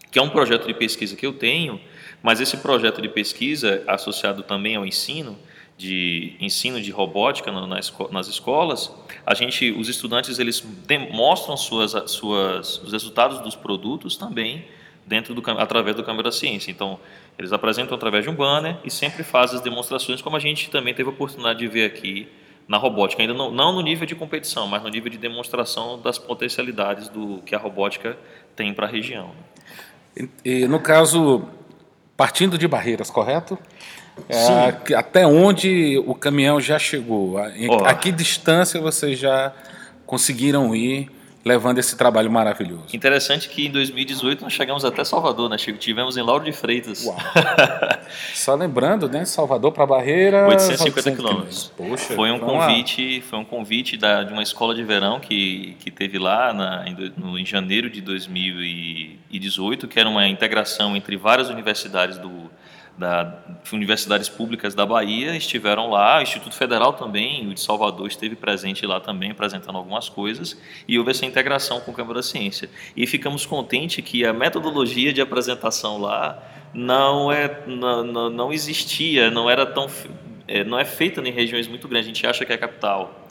que 0.08 0.20
é 0.20 0.22
um 0.22 0.30
projeto 0.30 0.68
de 0.68 0.74
pesquisa 0.74 1.16
que 1.16 1.26
eu 1.26 1.32
tenho, 1.32 1.80
mas 2.22 2.40
esse 2.40 2.58
projeto 2.58 3.02
de 3.02 3.08
pesquisa 3.08 3.82
associado 3.88 4.44
também 4.44 4.76
ao 4.76 4.86
ensino 4.86 5.36
de 5.76 6.36
ensino 6.38 6.78
de 6.80 6.90
robótica 6.90 7.50
nas 7.50 8.28
escolas, 8.28 8.92
a 9.24 9.34
gente, 9.34 9.70
os 9.70 9.88
estudantes 9.88 10.38
eles 10.38 10.60
demonstram 10.86 11.56
suas, 11.56 12.10
suas, 12.10 12.76
os 12.82 12.92
resultados 12.92 13.40
dos 13.40 13.56
produtos 13.56 14.14
também 14.14 14.66
dentro 15.06 15.34
do 15.34 15.42
através 15.52 15.96
do 15.96 16.04
câmbio 16.04 16.22
da 16.22 16.30
ciência. 16.30 16.70
Então, 16.70 17.00
eles 17.40 17.54
apresentam 17.54 17.96
através 17.96 18.22
de 18.22 18.28
um 18.28 18.34
banner 18.34 18.76
e 18.84 18.90
sempre 18.90 19.24
fazem 19.24 19.56
as 19.56 19.62
demonstrações, 19.62 20.20
como 20.20 20.36
a 20.36 20.38
gente 20.38 20.70
também 20.70 20.92
teve 20.92 21.08
a 21.08 21.12
oportunidade 21.12 21.58
de 21.58 21.66
ver 21.66 21.86
aqui 21.86 22.28
na 22.68 22.76
robótica, 22.76 23.22
ainda 23.22 23.32
não, 23.32 23.50
não 23.50 23.72
no 23.72 23.80
nível 23.80 24.06
de 24.06 24.14
competição, 24.14 24.66
mas 24.66 24.82
no 24.82 24.90
nível 24.90 25.10
de 25.10 25.16
demonstração 25.16 25.98
das 25.98 26.18
potencialidades 26.18 27.08
do 27.08 27.40
que 27.46 27.54
a 27.54 27.58
robótica 27.58 28.14
tem 28.54 28.74
para 28.74 28.86
a 28.86 28.90
região. 28.90 29.30
E, 30.14 30.28
e, 30.44 30.68
no 30.68 30.78
caso, 30.80 31.48
partindo 32.14 32.58
de 32.58 32.68
barreiras, 32.68 33.10
correto? 33.10 33.58
É, 34.28 34.94
até 34.94 35.26
onde 35.26 35.96
o 36.06 36.14
caminhão 36.14 36.60
já 36.60 36.78
chegou? 36.78 37.36
Oh. 37.36 37.84
A 37.86 37.94
que 37.94 38.12
distância 38.12 38.78
vocês 38.78 39.18
já 39.18 39.50
conseguiram 40.04 40.76
ir 40.76 41.10
levando 41.44 41.78
esse 41.78 41.96
trabalho 41.96 42.30
maravilhoso? 42.30 42.84
Interessante 42.92 43.48
que 43.48 43.66
em 43.66 43.70
2018 43.70 44.42
nós 44.42 44.52
chegamos 44.52 44.84
até 44.84 45.04
Salvador, 45.04 45.48
né, 45.48 45.56
Chico? 45.58 45.78
Tivemos 45.78 46.16
em 46.16 46.22
Lauro 46.22 46.44
de 46.44 46.52
Freitas. 46.52 47.04
Uau. 47.04 47.16
Só 48.34 48.54
lembrando, 48.54 49.08
né, 49.08 49.24
Salvador 49.24 49.72
para 49.72 49.86
Barreira, 49.86 50.46
850 50.48 51.12
quilômetros. 51.12 51.72
Poxa, 51.76 52.14
foi 52.14 52.30
um 52.30 52.36
então, 52.36 52.48
convite, 52.48 53.20
foi 53.22 53.38
um 53.38 53.44
convite 53.44 53.96
da, 53.96 54.22
de 54.22 54.32
uma 54.32 54.42
escola 54.42 54.74
de 54.74 54.82
verão 54.82 55.20
que, 55.20 55.76
que 55.80 55.90
teve 55.90 56.18
lá 56.18 56.52
na, 56.52 56.84
em, 56.86 57.12
no, 57.16 57.38
em 57.38 57.46
janeiro 57.46 57.88
de 57.88 58.00
2018, 58.00 59.88
que 59.88 59.98
era 59.98 60.08
uma 60.08 60.26
integração 60.28 60.96
entre 60.96 61.16
várias 61.16 61.48
universidades 61.48 62.18
do 62.18 62.50
da 63.00 63.34
universidades 63.72 64.28
públicas 64.28 64.74
da 64.74 64.84
Bahia 64.84 65.34
estiveram 65.34 65.88
lá, 65.88 66.18
o 66.18 66.22
Instituto 66.22 66.54
Federal 66.54 66.92
também, 66.92 67.48
o 67.48 67.54
de 67.54 67.60
Salvador 67.60 68.06
esteve 68.06 68.36
presente 68.36 68.86
lá 68.86 69.00
também 69.00 69.30
apresentando 69.30 69.76
algumas 69.76 70.08
coisas 70.08 70.60
e 70.86 70.98
houve 70.98 71.10
essa 71.10 71.24
integração 71.24 71.80
com 71.80 71.92
o 71.92 71.94
Câmara 71.94 72.16
da 72.16 72.22
Ciência. 72.22 72.68
E 72.94 73.06
ficamos 73.06 73.46
contentes 73.46 74.04
que 74.04 74.24
a 74.24 74.34
metodologia 74.34 75.12
de 75.14 75.20
apresentação 75.22 75.98
lá 75.98 76.42
não 76.74 77.32
é 77.32 77.62
não, 77.66 78.30
não 78.30 78.52
existia, 78.52 79.30
não 79.30 79.48
era 79.48 79.64
tão 79.64 79.86
é, 80.46 80.62
não 80.62 80.78
é 80.78 80.84
feita 80.84 81.20
em 81.26 81.32
regiões 81.32 81.66
muito 81.66 81.88
grandes. 81.88 82.06
A 82.06 82.12
gente 82.12 82.26
acha 82.26 82.44
que 82.44 82.52
a 82.52 82.58
capital 82.58 83.26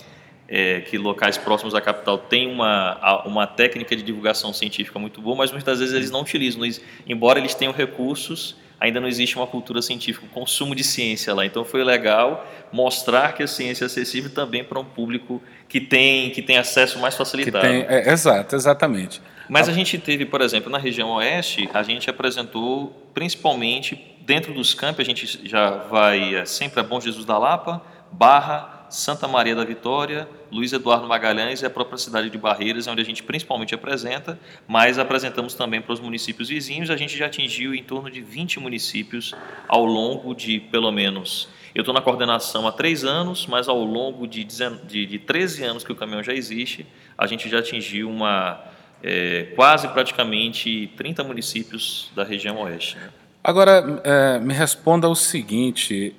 é, 0.50 0.82
que 0.82 0.98
locais 0.98 1.38
próximos 1.38 1.75
à 1.75 1.79
capital 1.79 2.18
têm 2.18 2.51
uma, 2.51 3.24
uma 3.25 3.46
técnica 3.46 3.96
de 3.96 4.01
divulgação 4.01 4.51
científica 4.51 4.98
muito 4.98 5.22
boa, 5.22 5.36
mas 5.36 5.51
muitas 5.51 5.79
vezes 5.79 5.94
eles 5.94 6.10
não 6.10 6.22
utilizam, 6.22 6.62
embora 7.08 7.39
eles 7.39 7.53
tenham 7.53 7.72
recursos 7.72 8.56
ainda 8.79 9.00
não 9.00 9.08
existe 9.08 9.36
uma 9.36 9.46
cultura 9.46 9.82
científica, 9.82 10.25
um 10.25 10.29
consumo 10.29 10.74
de 10.74 10.84
ciência 10.84 11.34
lá. 11.34 11.46
Então 11.46 11.65
foi 11.65 11.84
legal 11.84 12.48
mostrar 12.72 13.34
que 13.34 13.44
a 13.44 13.48
ciência 13.48 13.86
é 13.86 13.88
acessível 13.88 14.29
também 14.29 14.63
para 14.63 14.79
um 14.79 14.86
público 14.86 15.41
que 15.68 15.82
tem, 15.82 16.29
que 16.29 16.41
tem 16.41 16.58
acesso 16.58 16.98
mais 17.00 17.15
facilitado. 17.15 17.68
Tem, 17.68 17.86
é, 17.88 18.10
exato, 18.12 18.56
exatamente. 18.56 19.22
Mas 19.50 19.68
a 19.68 19.74
gente 19.74 19.98
teve, 19.98 20.25
por 20.25 20.41
exemplo, 20.41 20.72
na 20.72 20.77
região 20.77 21.10
oeste, 21.10 21.70
a 21.74 21.84
gente 21.84 22.10
apresentou 22.10 23.10
principalmente 23.13 24.15
dentro 24.22 24.53
dos 24.53 24.74
campos, 24.74 25.01
a 25.01 25.03
gente 25.03 25.48
já 25.48 25.72
vai 25.72 26.36
é, 26.36 26.46
sempre 26.46 26.79
a 26.79 26.84
Bom 26.84 27.01
Jesus 27.01 27.25
da 27.25 27.38
Lapa, 27.38 27.82
Barra, 28.12 28.78
Santa 28.89 29.27
Maria 29.27 29.55
da 29.55 29.63
Vitória, 29.63 30.27
Luiz 30.51 30.74
Eduardo 30.74 31.08
Magalhães 31.08 31.62
e 31.62 31.65
a 31.65 31.69
própria 31.69 31.98
cidade 31.98 32.29
de 32.29 32.38
Barreiras, 32.38 32.88
onde 32.88 33.01
a 33.01 33.05
gente 33.05 33.22
principalmente 33.22 33.75
apresenta, 33.75 34.39
mas 34.67 34.98
apresentamos 34.98 35.53
também 35.53 35.81
para 35.81 35.93
os 35.93 36.00
municípios 36.00 36.50
vizinhos. 36.50 36.89
A 36.89 36.98
gente 36.98 37.17
já 37.17 37.27
atingiu 37.27 37.74
em 37.75 37.84
torno 37.84 38.10
de 38.10 38.22
20 38.22 38.60
municípios 38.60 39.36
ao 39.67 39.86
longo 39.86 40.34
de 40.34 40.60
pelo 40.60 40.91
menos. 40.91 41.50
Eu 41.74 41.81
estou 41.81 41.93
na 41.93 42.01
coordenação 42.01 42.67
há 42.67 42.72
três 42.72 43.03
anos, 43.03 43.46
mas 43.46 43.67
ao 43.67 43.84
longo 43.84 44.27
de, 44.27 44.43
de, 44.43 45.05
de 45.05 45.19
13 45.19 45.63
anos 45.63 45.84
que 45.84 45.91
o 45.91 45.96
caminhão 45.96 46.24
já 46.24 46.34
existe, 46.34 46.86
a 47.17 47.27
gente 47.27 47.48
já 47.48 47.60
atingiu 47.60 48.10
uma 48.10 48.60
é, 49.03 49.53
quase 49.55 49.88
praticamente 49.89 50.91
30 50.98 51.24
municípios 51.24 52.12
da 52.15 52.24
região 52.24 52.60
oeste. 52.62 52.98
Né? 52.98 53.10
Agora, 53.43 54.01
é, 54.03 54.39
me 54.39 54.53
responda 54.53 55.08
o 55.08 55.15
seguinte: 55.15 56.15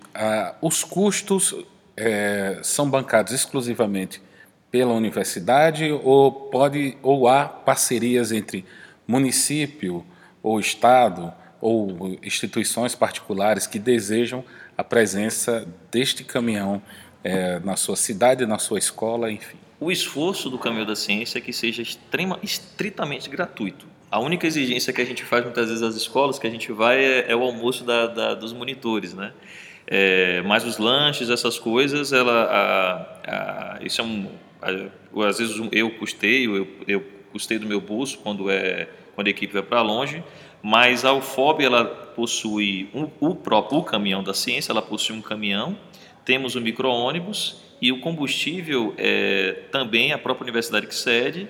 os 0.62 0.85
custos 0.85 1.55
é, 2.00 2.59
são 2.62 2.88
bancados 2.88 3.33
exclusivamente 3.33 4.23
pela 4.71 4.92
universidade 4.95 5.90
ou 5.90 6.33
pode 6.33 6.97
ou 7.02 7.28
há 7.28 7.45
parcerias 7.45 8.33
entre 8.33 8.64
município 9.07 10.04
ou 10.42 10.59
estado 10.59 11.33
ou 11.61 12.19
instituições 12.23 12.95
particulares 12.95 13.66
que 13.66 13.78
desejam 13.78 14.42
a 14.78 14.83
presença 14.83 15.69
deste 15.90 16.25
caminhão 16.25 16.80
é, 17.23 17.59
na 17.59 17.76
sua 17.76 17.97
cidade, 17.97 18.47
na 18.47 18.59
sua 18.59 18.78
escola, 18.78 19.30
enfim. 19.30 19.59
O 19.78 19.90
esforço 19.90 20.49
do 20.49 20.59
Caminho 20.59 20.87
da 20.87 20.97
Ciência 20.97 21.38
é 21.38 21.40
que 21.40 21.52
seja 21.52 21.83
extrema, 21.83 22.38
estritamente 22.42 23.28
gratuito. 23.28 23.87
A 24.11 24.19
única 24.19 24.47
exigência 24.47 24.92
que 24.92 25.00
a 25.00 25.04
gente 25.04 25.23
faz 25.23 25.45
muitas 25.45 25.69
vezes 25.69 25.83
às 25.83 25.97
escolas, 25.97 26.38
que 26.38 26.47
a 26.47 26.50
gente 26.50 26.73
vai, 26.73 27.04
é, 27.04 27.30
é 27.30 27.37
o 27.37 27.42
almoço 27.42 27.85
da, 27.85 28.07
da, 28.07 28.35
dos 28.35 28.52
monitores, 28.52 29.12
né? 29.12 29.33
É, 29.92 30.40
mas 30.42 30.64
os 30.64 30.78
lanches, 30.78 31.30
essas 31.30 31.59
coisas, 31.59 32.12
ela, 32.12 32.44
a, 32.44 33.76
a, 33.76 33.78
isso 33.82 34.00
é 34.00 34.04
um, 34.04 34.30
a, 34.62 35.26
às 35.26 35.38
vezes 35.38 35.61
eu 35.73 35.90
custeio, 35.90 36.56
eu, 36.56 36.68
eu 36.87 37.04
custeio 37.32 37.59
do 37.59 37.66
meu 37.66 37.80
bolso 37.80 38.18
quando 38.18 38.49
é 38.49 38.88
quando 39.16 39.26
a 39.26 39.30
equipe 39.30 39.52
vai 39.52 39.62
para 39.62 39.82
longe, 39.82 40.23
mas 40.62 41.04
a 41.04 41.12
UFOB 41.12 41.62
ela 41.62 41.85
possui 41.85 42.88
um, 42.94 43.09
o 43.20 43.35
próprio 43.35 43.80
o 43.80 43.85
caminhão 43.85 44.23
da 44.23 44.32
ciência, 44.32 44.73
ela 44.73 44.80
possui 44.80 45.14
um 45.14 45.20
caminhão, 45.20 45.76
temos 46.25 46.54
o 46.54 46.61
micro-ônibus 46.61 47.61
e 47.82 47.90
o 47.92 48.00
combustível 48.00 48.94
é, 48.97 49.64
também 49.73 50.12
a 50.12 50.18
própria 50.18 50.44
universidade 50.44 50.87
que 50.87 50.94
cede 50.94 51.49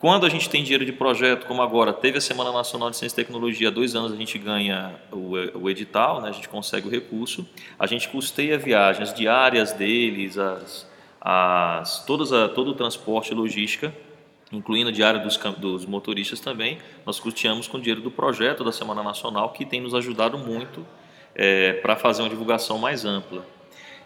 quando 0.00 0.24
a 0.24 0.28
gente 0.28 0.48
tem 0.48 0.62
dinheiro 0.62 0.84
de 0.84 0.92
projeto, 0.92 1.46
como 1.46 1.60
agora, 1.60 1.92
teve 1.92 2.18
a 2.18 2.20
Semana 2.20 2.52
Nacional 2.52 2.88
de 2.88 2.96
Ciência 2.96 3.20
e 3.20 3.24
Tecnologia, 3.24 3.68
há 3.68 3.70
dois 3.70 3.96
anos 3.96 4.12
a 4.12 4.16
gente 4.16 4.38
ganha 4.38 4.94
o, 5.10 5.32
o 5.60 5.68
edital, 5.68 6.20
né, 6.20 6.28
a 6.28 6.32
gente 6.32 6.48
consegue 6.48 6.86
o 6.86 6.90
recurso, 6.90 7.46
a 7.78 7.86
gente 7.86 8.08
custeia 8.08 8.56
viagens 8.56 9.12
diárias 9.12 9.72
deles, 9.72 10.38
as, 10.38 10.86
as, 11.20 12.04
todas 12.04 12.32
a, 12.32 12.48
todo 12.48 12.70
o 12.70 12.74
transporte 12.74 13.32
e 13.32 13.34
logística, 13.34 13.92
incluindo 14.52 14.90
a 14.90 14.92
diária 14.92 15.18
dos, 15.18 15.36
dos 15.58 15.84
motoristas 15.84 16.38
também, 16.38 16.78
nós 17.04 17.18
custeamos 17.18 17.66
com 17.66 17.76
o 17.76 17.80
dinheiro 17.80 18.00
do 18.00 18.10
projeto 18.10 18.62
da 18.62 18.72
Semana 18.72 19.02
Nacional, 19.02 19.50
que 19.50 19.66
tem 19.66 19.80
nos 19.80 19.94
ajudado 19.94 20.38
muito 20.38 20.86
é, 21.34 21.72
para 21.74 21.96
fazer 21.96 22.22
uma 22.22 22.30
divulgação 22.30 22.78
mais 22.78 23.04
ampla. 23.04 23.44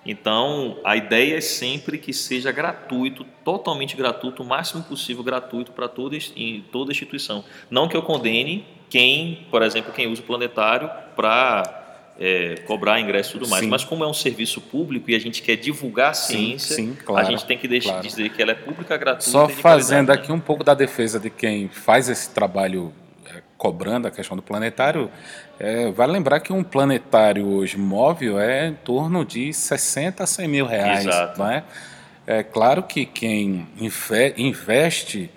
Então, 0.04 0.78
a 0.85 0.97
ideia 0.97 1.37
é 1.37 1.40
sempre 1.40 1.97
que 1.97 2.12
seja 2.12 2.50
gratuito, 2.50 3.25
totalmente 3.44 3.97
gratuito, 3.97 4.42
o 4.42 4.47
máximo 4.47 4.82
possível 4.82 5.23
gratuito 5.23 5.71
para 5.73 5.88
toda, 5.88 6.16
toda 6.73 6.90
instituição. 6.90 7.44
Não 7.71 7.88
que 7.88 7.97
eu 7.97 8.02
condene 8.02 8.66
quem, 8.90 9.47
por 9.50 9.62
exemplo, 9.62 9.92
quem 9.92 10.09
usa 10.09 10.21
o 10.21 10.25
planetário 10.25 10.90
para 11.14 11.82
é, 12.18 12.56
cobrar 12.66 13.00
ingresso 13.00 13.37
e 13.37 13.38
tudo 13.38 13.49
mais, 13.49 13.62
sim. 13.62 13.71
mas 13.71 13.85
como 13.85 14.04
é 14.04 14.06
um 14.06 14.12
serviço 14.12 14.61
público 14.61 15.11
e 15.11 15.14
a 15.14 15.18
gente 15.18 15.40
quer 15.40 15.56
divulgar 15.56 16.11
a 16.11 16.14
ciência, 16.14 16.76
sim, 16.76 16.88
sim, 16.88 16.99
claro, 17.04 17.26
a 17.26 17.30
gente 17.30 17.44
tem 17.47 17.56
que 17.56 17.66
deixar, 17.66 17.92
claro. 17.92 18.06
dizer 18.06 18.28
que 18.30 18.42
ela 18.42 18.52
é 18.52 18.54
pública, 18.54 18.97
gratuita. 18.97 19.30
Só 19.30 19.49
fazendo 19.49 20.11
aqui 20.11 20.30
um 20.32 20.40
pouco 20.40 20.62
da 20.62 20.75
defesa 20.75 21.18
de 21.18 21.30
quem 21.30 21.68
faz 21.68 22.09
esse 22.09 22.28
trabalho 22.30 22.92
cobrando 23.62 24.09
a 24.09 24.11
questão 24.11 24.37
do 24.37 24.42
planetário, 24.42 25.09
é, 25.57 25.88
vale 25.92 26.11
lembrar 26.11 26.40
que 26.40 26.52
um 26.52 26.64
planetário 26.64 27.47
hoje 27.47 27.78
móvel 27.78 28.40
é 28.40 28.66
em 28.66 28.75
torno 28.75 29.25
de 29.25 29.52
60 29.52 30.25
a 30.25 30.26
100 30.26 30.49
mil 30.49 30.66
reais. 30.66 31.07
Exato. 31.07 31.38
Não 31.38 31.49
é? 31.49 31.62
é 32.26 32.42
claro 32.42 32.83
que 32.83 33.07
quem 33.07 33.69
investe 34.37 35.31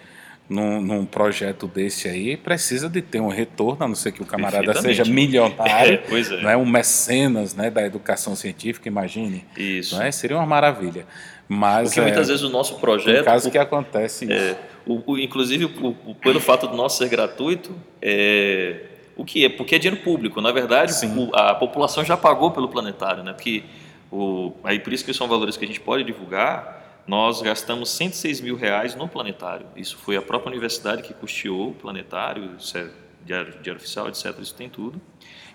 num, 0.50 0.82
num, 0.82 1.05
projeto 1.05 1.67
desse 1.67 2.08
aí 2.08 2.36
precisa 2.36 2.89
de 2.89 3.00
ter 3.00 3.20
um 3.20 3.27
retorno, 3.27 3.86
a 3.86 3.88
não 3.88 3.94
ser 3.94 4.12
que 4.12 4.24
o 4.24 4.25
camarada 4.25 4.74
seja 4.82 5.05
milionário, 5.05 6.01
é, 6.10 6.20
é. 6.20 6.41
Não 6.41 6.50
é 6.50 6.58
um 6.58 6.65
mecenas 6.65 7.53
né, 7.53 7.70
da 7.70 7.86
educação 7.86 8.36
científica, 8.36 8.88
imagine. 8.88 9.46
Isso. 9.55 9.96
Não 9.96 10.01
é? 10.01 10.12
Seria 10.12 10.36
uma 10.36 10.48
maravilha. 10.48 11.05
Mas, 11.48 11.89
Porque 11.89 12.01
muitas 12.01 12.27
é, 12.27 12.32
vezes 12.32 12.44
o 12.44 12.50
nosso 12.50 12.79
projeto. 12.79 13.20
No 13.20 13.24
caso 13.24 13.51
que 13.51 13.58
acontece 13.60 14.32
é, 14.34 14.36
isso. 14.36 14.58
O, 14.85 15.13
o, 15.13 15.17
inclusive, 15.17 15.65
o, 15.65 16.15
pelo 16.15 16.39
fato 16.39 16.67
do 16.67 16.75
nosso 16.75 16.97
ser 16.97 17.09
gratuito, 17.09 17.75
é, 18.01 18.81
o 19.15 19.25
que 19.25 19.45
é? 19.45 19.49
Porque 19.49 19.75
é 19.75 19.79
dinheiro 19.79 20.03
público. 20.03 20.41
Na 20.41 20.51
verdade, 20.51 20.93
a 21.33 21.55
população 21.55 22.03
já 22.03 22.15
pagou 22.15 22.51
pelo 22.51 22.67
planetário, 22.69 23.23
né? 23.23 23.33
Porque 23.33 23.63
o, 24.11 24.53
aí 24.63 24.79
por 24.79 24.93
isso 24.93 25.03
que 25.03 25.13
são 25.13 25.27
valores 25.27 25.57
que 25.57 25.65
a 25.65 25.67
gente 25.67 25.79
pode 25.79 26.03
divulgar. 26.03 27.03
Nós 27.07 27.41
gastamos 27.41 27.91
106 27.91 28.41
mil 28.41 28.55
reais 28.55 28.95
no 28.95 29.07
planetário. 29.07 29.67
Isso 29.75 29.95
foi 29.97 30.17
a 30.17 30.21
própria 30.21 30.49
universidade 30.49 31.03
que 31.03 31.13
custeou 31.13 31.69
o 31.69 31.73
planetário, 31.73 32.51
é 32.73 32.87
diário, 33.23 33.53
diário 33.61 33.75
oficial, 33.75 34.07
etc. 34.07 34.33
Isso 34.39 34.55
tem 34.55 34.69
tudo. 34.69 34.99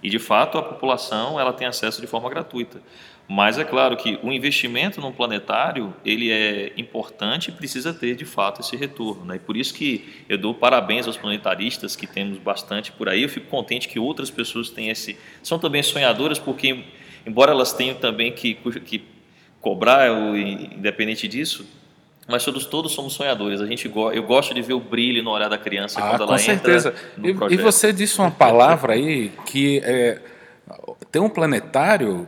E 0.02 0.08
de 0.08 0.18
fato 0.18 0.58
a 0.58 0.62
população 0.62 1.38
ela 1.40 1.52
tem 1.52 1.66
acesso 1.66 2.00
de 2.00 2.06
forma 2.06 2.30
gratuita. 2.30 2.80
Mas 3.32 3.58
é 3.58 3.64
claro 3.64 3.96
que 3.96 4.18
o 4.25 4.32
investimento 4.32 5.00
no 5.00 5.12
planetário 5.12 5.94
ele 6.04 6.32
é 6.32 6.72
importante 6.76 7.46
e 7.46 7.52
precisa 7.52 7.94
ter 7.94 8.16
de 8.16 8.25
fato 8.25 8.60
esse 8.60 8.75
retorno. 8.75 9.25
Né? 9.25 9.37
E 9.37 9.38
por 9.38 9.56
isso 9.56 9.72
que 9.72 10.25
eu 10.28 10.37
dou 10.37 10.52
parabéns 10.52 11.06
aos 11.06 11.16
planetaristas 11.16 11.94
que 11.94 12.08
temos 12.08 12.38
bastante 12.38 12.90
por 12.90 13.08
aí. 13.08 13.22
Eu 13.22 13.28
fico 13.28 13.46
contente 13.46 13.87
que 13.87 14.00
outras 14.00 14.32
pessoas 14.32 14.68
têm 14.68 14.88
esse 14.88 15.16
são 15.44 15.60
também 15.60 15.80
sonhadoras 15.80 16.40
porque 16.40 16.82
embora 17.25 17.52
elas 17.52 17.72
tenham 17.72 17.94
também 17.94 18.32
que, 18.32 18.54
que 18.84 19.04
cobrar, 19.60 20.08
independente 20.37 21.28
disso, 21.28 21.64
mas 22.26 22.44
todos, 22.44 22.66
todos 22.66 22.90
somos 22.90 23.12
sonhadores. 23.12 23.60
A 23.60 23.66
gente 23.66 23.87
eu 23.87 24.22
gosto 24.25 24.52
de 24.52 24.60
ver 24.60 24.75
o 24.75 24.80
brilho 24.80 25.22
no 25.22 25.30
olhar 25.30 25.49
da 25.49 25.56
criança 25.56 26.00
ah, 26.00 26.10
quando 26.10 26.22
ela 26.25 26.37
certeza. 26.37 26.88
entra 26.88 27.00
no 27.16 27.28
e, 27.28 27.34
projeto. 27.34 27.60
E 27.60 27.62
você 27.62 27.92
disse 27.92 28.18
uma 28.18 28.32
palavra 28.32 28.94
aí 28.94 29.30
que 29.46 29.80
é, 29.84 30.20
tem 31.12 31.22
um 31.22 31.28
planetário 31.28 32.26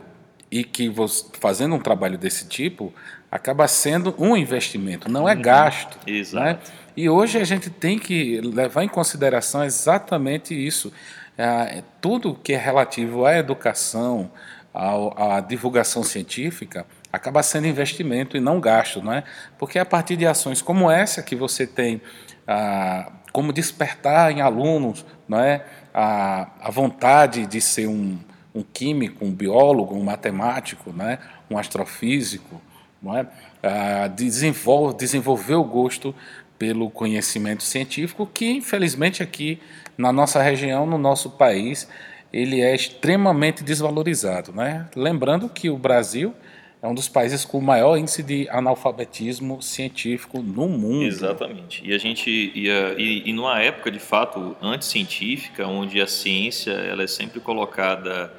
e 0.53 0.63
que 0.63 0.87
você, 0.87 1.25
fazendo 1.39 1.73
um 1.73 1.79
trabalho 1.79 2.15
desse 2.15 2.47
tipo 2.47 2.93
acaba 3.31 3.67
sendo 3.67 4.13
um 4.19 4.37
investimento, 4.37 5.09
não 5.09 5.27
é 5.27 5.33
uhum. 5.33 5.41
gasto. 5.41 5.97
Exato. 6.05 6.45
Né? 6.45 6.59
E 6.95 7.09
hoje 7.09 7.39
a 7.39 7.43
gente 7.43 7.71
tem 7.71 7.97
que 7.97 8.39
levar 8.41 8.83
em 8.83 8.87
consideração 8.87 9.63
exatamente 9.63 10.53
isso. 10.53 10.93
É, 11.35 11.81
tudo 11.99 12.35
que 12.35 12.53
é 12.53 12.57
relativo 12.57 13.25
à 13.25 13.35
educação, 13.35 14.31
à, 14.71 15.37
à 15.37 15.39
divulgação 15.39 16.03
científica, 16.03 16.85
acaba 17.11 17.41
sendo 17.41 17.65
investimento 17.65 18.37
e 18.37 18.39
não 18.39 18.59
gasto, 18.59 19.01
não 19.01 19.11
é? 19.11 19.23
Porque 19.57 19.79
a 19.79 19.85
partir 19.85 20.15
de 20.15 20.27
ações 20.27 20.61
como 20.61 20.91
essa 20.91 21.23
que 21.23 21.35
você 21.35 21.65
tem, 21.65 21.99
ah, 22.47 23.11
como 23.31 23.51
despertar 23.51 24.31
em 24.31 24.41
alunos, 24.41 25.03
não 25.27 25.39
é, 25.39 25.65
a, 25.91 26.47
a 26.61 26.69
vontade 26.69 27.47
de 27.47 27.59
ser 27.59 27.87
um, 27.87 28.19
um 28.53 28.61
químico, 28.61 29.25
um 29.25 29.31
biólogo, 29.31 29.95
um 29.95 30.03
matemático, 30.03 30.91
né, 30.91 31.19
um 31.49 31.57
astrofísico, 31.57 32.61
não 33.01 33.17
é? 33.17 33.27
Ah, 33.61 34.07
desenvolve, 34.07 34.97
desenvolver 34.97 35.55
o 35.55 35.63
gosto 35.63 36.13
pelo 36.57 36.89
conhecimento 36.89 37.63
científico, 37.63 38.25
que 38.25 38.49
infelizmente 38.49 39.21
aqui 39.23 39.59
na 39.97 40.11
nossa 40.11 40.41
região, 40.41 40.85
no 40.85 40.97
nosso 40.97 41.31
país, 41.31 41.87
ele 42.31 42.61
é 42.61 42.73
extremamente 42.73 43.63
desvalorizado. 43.63 44.51
Né? 44.51 44.87
Lembrando 44.95 45.49
que 45.49 45.69
o 45.69 45.77
Brasil 45.77 46.33
é 46.81 46.87
um 46.87 46.93
dos 46.93 47.07
países 47.07 47.45
com 47.45 47.59
o 47.59 47.61
maior 47.61 47.97
índice 47.97 48.21
de 48.21 48.47
analfabetismo 48.49 49.61
científico 49.61 50.41
no 50.41 50.67
mundo. 50.67 51.03
Exatamente. 51.03 51.81
E 51.85 51.93
a 51.93 51.97
gente 51.97 52.29
ia, 52.53 52.95
e, 52.97 53.29
e 53.29 53.33
numa 53.33 53.61
época 53.61 53.89
de 53.89 53.99
fato 53.99 54.57
anticientífica, 54.61 55.65
onde 55.65 56.01
a 56.01 56.07
ciência 56.07 56.71
ela 56.71 57.03
é 57.03 57.07
sempre 57.07 57.39
colocada 57.39 58.33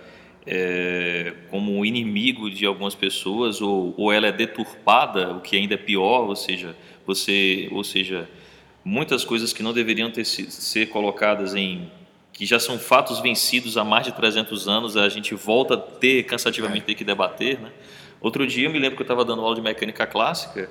é, 0.47 1.33
como 1.51 1.85
inimigo 1.85 2.51
de 2.51 2.67
algumas 2.67 2.95
pessoas 2.95 3.61
ou, 3.61 3.95
ou 3.97 4.13
ela 4.13 4.27
é 4.27 4.33
deturpada, 4.33 5.33
o 5.33 5.41
que 5.41 5.57
ainda 5.57 5.75
é 5.75 5.79
pior, 5.79 6.29
ou 6.29 6.37
seja, 6.37 6.77
você, 7.07 7.69
ou 7.73 7.83
seja, 7.83 8.29
muitas 8.85 9.25
coisas 9.25 9.53
que 9.53 9.63
não 9.63 9.73
deveriam 9.73 10.11
ter 10.11 10.25
ser 10.25 10.87
colocadas 10.87 11.55
em 11.55 11.91
que 12.33 12.45
já 12.45 12.59
são 12.59 12.79
fatos 12.79 13.21
vencidos 13.21 13.79
há 13.79 13.85
mais 13.85 14.07
de 14.07 14.13
300 14.13 14.69
anos, 14.69 14.97
a 14.97 15.09
gente 15.09 15.35
volta 15.35 15.75
a 15.75 15.77
ter 15.77 16.25
cansativamente 16.25 16.85
ter 16.85 16.95
que 16.95 17.05
debater, 17.05 17.61
né? 17.61 17.71
Outro 18.21 18.47
dia 18.47 18.67
eu 18.67 18.73
me 18.73 18.79
lembro 18.79 18.97
que 18.97 19.03
eu 19.03 19.05
estava 19.05 19.25
dando 19.25 19.43
aula 19.43 19.55
de 19.55 19.61
mecânica 19.61 20.07
clássica 20.07 20.69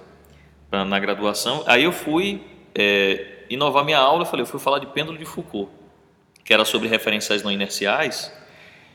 pra, 0.69 0.83
na 0.83 0.99
graduação, 0.99 1.63
aí 1.65 1.83
eu 1.83 1.91
fui 1.91 2.41
é, 2.75 3.45
inovar 3.49 3.85
minha 3.85 3.97
aula, 3.97 4.23
eu 4.23 4.25
falei, 4.25 4.41
eu 4.41 4.47
fui 4.47 4.59
falar 4.59 4.79
de 4.79 4.87
pêndulo 4.87 5.17
de 5.17 5.23
Foucault, 5.23 5.71
que 6.43 6.53
era 6.53 6.65
sobre 6.65 6.89
referenciais 6.89 7.43
não 7.43 7.51
inerciais, 7.51 8.33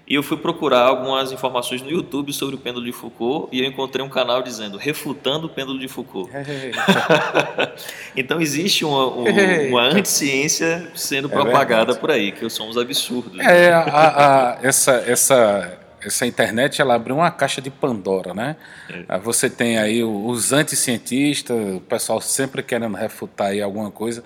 e 0.08 0.14
eu 0.14 0.22
fui 0.22 0.38
procurar 0.38 0.80
algumas 0.80 1.32
informações 1.32 1.82
no 1.82 1.90
YouTube 1.90 2.32
sobre 2.32 2.54
o 2.54 2.58
pêndulo 2.58 2.86
de 2.86 2.92
Foucault 2.92 3.54
e 3.54 3.60
eu 3.60 3.66
encontrei 3.66 4.02
um 4.02 4.08
canal 4.08 4.42
dizendo 4.42 4.78
refutando 4.78 5.48
o 5.48 5.50
pêndulo 5.50 5.78
de 5.78 5.86
Foucault. 5.86 6.30
então 8.16 8.40
existe 8.40 8.86
uma, 8.86 9.06
uma, 9.06 9.30
uma 9.68 9.82
anticiência 9.82 10.90
sendo 10.94 11.28
é 11.28 11.30
propagada 11.30 11.94
por 11.94 12.10
aí, 12.10 12.32
que 12.32 12.48
somos 12.48 12.78
absurdos. 12.78 13.38
É, 13.38 13.70
a, 13.70 13.82
a, 13.82 14.58
essa, 14.62 14.92
essa, 15.06 15.78
essa 16.02 16.26
internet 16.26 16.80
ela 16.80 16.94
abriu 16.94 17.16
uma 17.16 17.30
caixa 17.30 17.60
de 17.60 17.68
Pandora, 17.68 18.32
né? 18.32 18.56
É. 19.10 19.18
Você 19.18 19.50
tem 19.50 19.76
aí 19.76 20.02
os 20.02 20.54
anticientistas, 20.54 21.76
o 21.76 21.80
pessoal 21.80 22.18
sempre 22.22 22.62
querendo 22.62 22.96
refutar 22.96 23.48
aí 23.48 23.60
alguma 23.60 23.90
coisa, 23.90 24.24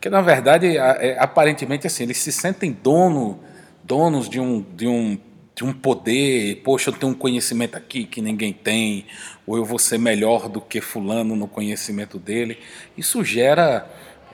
que 0.00 0.08
na 0.08 0.20
verdade, 0.20 0.76
é, 0.76 1.16
aparentemente 1.18 1.84
assim, 1.84 2.04
eles 2.04 2.18
se 2.18 2.30
sentem 2.30 2.70
dono 2.70 3.40
donos 3.86 4.28
de 4.28 4.40
um, 4.40 4.64
de 4.74 4.86
um, 4.86 5.18
de 5.54 5.64
um 5.64 5.72
poder, 5.72 6.56
poxa, 6.64 6.90
eu 6.90 6.94
tenho 6.94 7.12
um 7.12 7.14
conhecimento 7.14 7.76
aqui 7.76 8.04
que 8.04 8.20
ninguém 8.20 8.52
tem, 8.52 9.06
ou 9.46 9.56
eu 9.56 9.64
vou 9.64 9.78
ser 9.78 9.98
melhor 9.98 10.48
do 10.48 10.60
que 10.60 10.80
fulano 10.80 11.36
no 11.36 11.46
conhecimento 11.46 12.18
dele. 12.18 12.58
Isso 12.98 13.24
gera, 13.24 13.88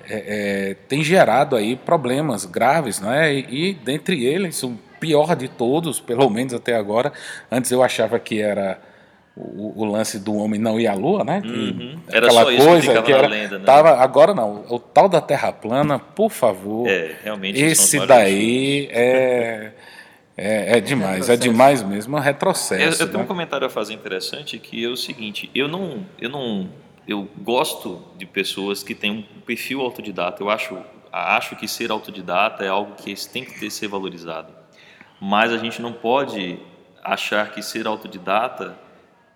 é, 0.09 0.71
é, 0.71 0.75
tem 0.89 1.05
gerado 1.05 1.55
aí 1.55 1.77
problemas 1.77 2.45
graves, 2.45 2.99
não 2.99 3.13
é? 3.13 3.33
E, 3.33 3.71
e 3.71 3.75
dentre 3.75 4.25
eles, 4.25 4.63
o 4.63 4.77
pior 4.99 5.37
de 5.37 5.49
todos, 5.49 6.01
pelo 6.01 6.29
menos 6.31 6.55
até 6.55 6.75
agora, 6.75 7.13
antes 7.51 7.71
eu 7.71 7.83
achava 7.83 8.19
que 8.19 8.41
era 8.41 8.81
o, 9.37 9.83
o, 9.83 9.85
lance 9.85 10.19
do 10.19 10.35
homem 10.37 10.61
não 10.61 10.79
ir 10.79 10.87
à 10.87 10.95
lua, 10.95 11.25
né? 11.25 11.43
Uhum. 11.45 11.99
Era 12.09 12.27
Aquela 12.27 12.45
só 12.45 12.65
coisa 12.65 12.95
que, 12.95 13.03
que 13.03 13.13
era, 13.13 13.27
lenda, 13.27 13.59
né? 13.59 13.65
tava, 13.65 13.93
agora 13.93 14.35
não, 14.35 14.65
o 14.69 14.79
tal 14.79 15.09
da 15.09 15.23
Terra 15.23 15.51
plana, 15.53 15.99
por 15.99 16.31
favor. 16.31 16.87
É, 16.87 17.17
realmente. 17.25 17.59
Esse 17.59 18.05
daí 18.07 18.89
é, 18.93 19.73
é, 20.37 20.77
é 20.77 20.81
demais, 20.81 21.31
é, 21.31 21.35
é 21.35 21.37
demais 21.37 21.83
mesmo, 21.83 22.17
é 22.17 22.21
um 22.21 22.23
retrocesso. 22.23 23.03
Eu, 23.03 23.07
eu 23.07 23.11
tenho 23.11 23.19
né? 23.19 23.25
um 23.25 23.27
comentário 23.27 23.67
a 23.67 23.71
fazer 23.71 23.95
interessante 23.95 24.59
que 24.59 24.85
é 24.85 24.89
o 24.89 24.97
seguinte: 24.97 25.51
eu 25.55 25.67
não, 25.67 26.07
eu 26.21 26.29
não, 26.29 26.69
eu 27.09 27.27
gosto 27.39 28.03
de 28.19 28.27
pessoas 28.27 28.83
que 28.83 28.95
têm 28.95 29.11
um 29.35 29.41
perfil 29.41 29.81
autodidata. 29.81 30.43
Eu 30.43 30.51
acho, 30.51 30.77
acho 31.11 31.57
que 31.57 31.67
ser 31.67 31.91
autodidata 31.91 32.65
é 32.65 32.69
algo 32.69 32.97
que 32.97 33.15
tem 33.29 33.47
que 33.47 33.59
ter, 33.59 33.71
ser 33.71 33.89
valorizado. 33.89 34.53
Mas 35.19 35.53
a 35.55 35.57
gente 35.57 35.81
não 35.81 35.93
pode 35.93 36.59
achar 37.03 37.51
que 37.51 37.63
ser 37.63 37.87
autodidata 37.87 38.77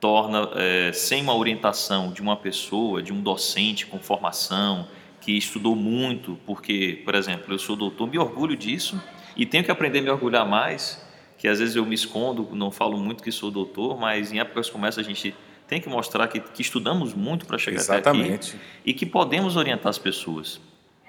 torna, 0.01 0.51
é, 0.55 0.93
sem 0.93 1.23
uma 1.23 1.35
orientação 1.35 2.13
de 2.13 2.21
uma 2.21 2.37
pessoa, 2.37 3.03
de 3.03 3.13
um 3.13 3.21
docente 3.21 3.87
com 3.87 3.99
formação, 3.99 4.87
que 5.21 5.33
estudou 5.33 5.75
muito, 5.75 6.39
porque, 6.47 7.03
por 7.05 7.15
exemplo, 7.15 7.53
eu 7.53 7.59
sou 7.59 7.75
doutor, 7.75 8.09
me 8.09 8.19
orgulho 8.19 8.57
disso 8.57 9.01
e 9.37 9.45
tenho 9.45 9.65
que 9.65 9.71
aprender 9.71 9.99
a 9.99 10.03
me 10.03 10.11
orgulhar 10.11 10.47
mais, 10.47 11.05
que 11.37 11.49
às 11.49 11.59
vezes 11.59 11.75
eu 11.75 11.85
me 11.85 11.95
escondo, 11.95 12.49
não 12.53 12.71
falo 12.71 12.97
muito 12.97 13.23
que 13.23 13.33
sou 13.33 13.51
doutor, 13.51 13.99
mas 13.99 14.33
em 14.33 14.39
épocas 14.39 14.71
como 14.71 14.87
essa 14.87 15.01
a 15.01 15.05
gente 15.05 15.35
tem 15.67 15.81
que 15.81 15.89
mostrar 15.89 16.29
que, 16.29 16.41
que 16.41 16.63
estudamos 16.63 17.13
muito 17.13 17.45
para 17.45 17.59
chegar 17.59 17.79
Exatamente. 17.79 18.51
até 18.51 18.57
aqui 18.57 18.67
e 18.85 18.95
que 18.95 19.05
podemos 19.05 19.57
orientar 19.57 19.89
as 19.89 19.99
pessoas. 19.99 20.61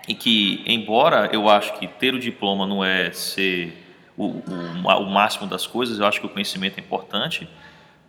E 0.08 0.15
que, 0.15 0.63
embora 0.65 1.30
eu 1.32 1.47
acho 1.47 1.78
que 1.78 1.86
ter 1.88 2.13
o 2.13 2.19
diploma 2.19 2.65
não 2.65 2.84
é 2.84 3.12
ser 3.12 3.78
o, 4.17 4.26
o, 4.26 5.02
o 5.02 5.10
máximo 5.12 5.45
das 5.45 5.67
coisas, 5.67 6.00
eu 6.00 6.06
acho 6.06 6.19
que 6.19 6.26
o 6.26 6.30
conhecimento 6.30 6.80
é 6.80 6.82
importante, 6.82 7.47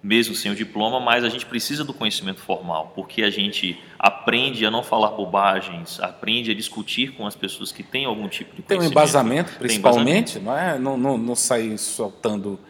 mesmo 0.02 0.34
sem 0.34 0.50
o 0.50 0.54
diploma, 0.54 1.00
mas 1.00 1.24
a 1.24 1.28
gente 1.28 1.44
precisa 1.44 1.84
do 1.84 1.92
conhecimento 1.92 2.40
formal, 2.40 2.92
porque 2.94 3.22
a 3.22 3.30
gente 3.30 3.78
aprende 3.98 4.64
a 4.64 4.70
não 4.70 4.82
falar 4.82 5.10
bobagens, 5.10 5.98
aprende 6.00 6.50
a 6.50 6.54
discutir 6.54 7.12
com 7.12 7.26
as 7.26 7.34
pessoas 7.34 7.72
que 7.72 7.82
têm 7.82 8.04
algum 8.04 8.28
tipo 8.28 8.54
de 8.54 8.62
Tem 8.62 8.78
um 8.78 8.84
embasamento, 8.84 9.52
principalmente, 9.58 10.38
não 10.38 10.56
é? 10.56 10.78
Não, 10.78 10.96
não, 10.96 11.18
não 11.18 11.34
sair 11.34 11.76
soltando, 11.78 12.60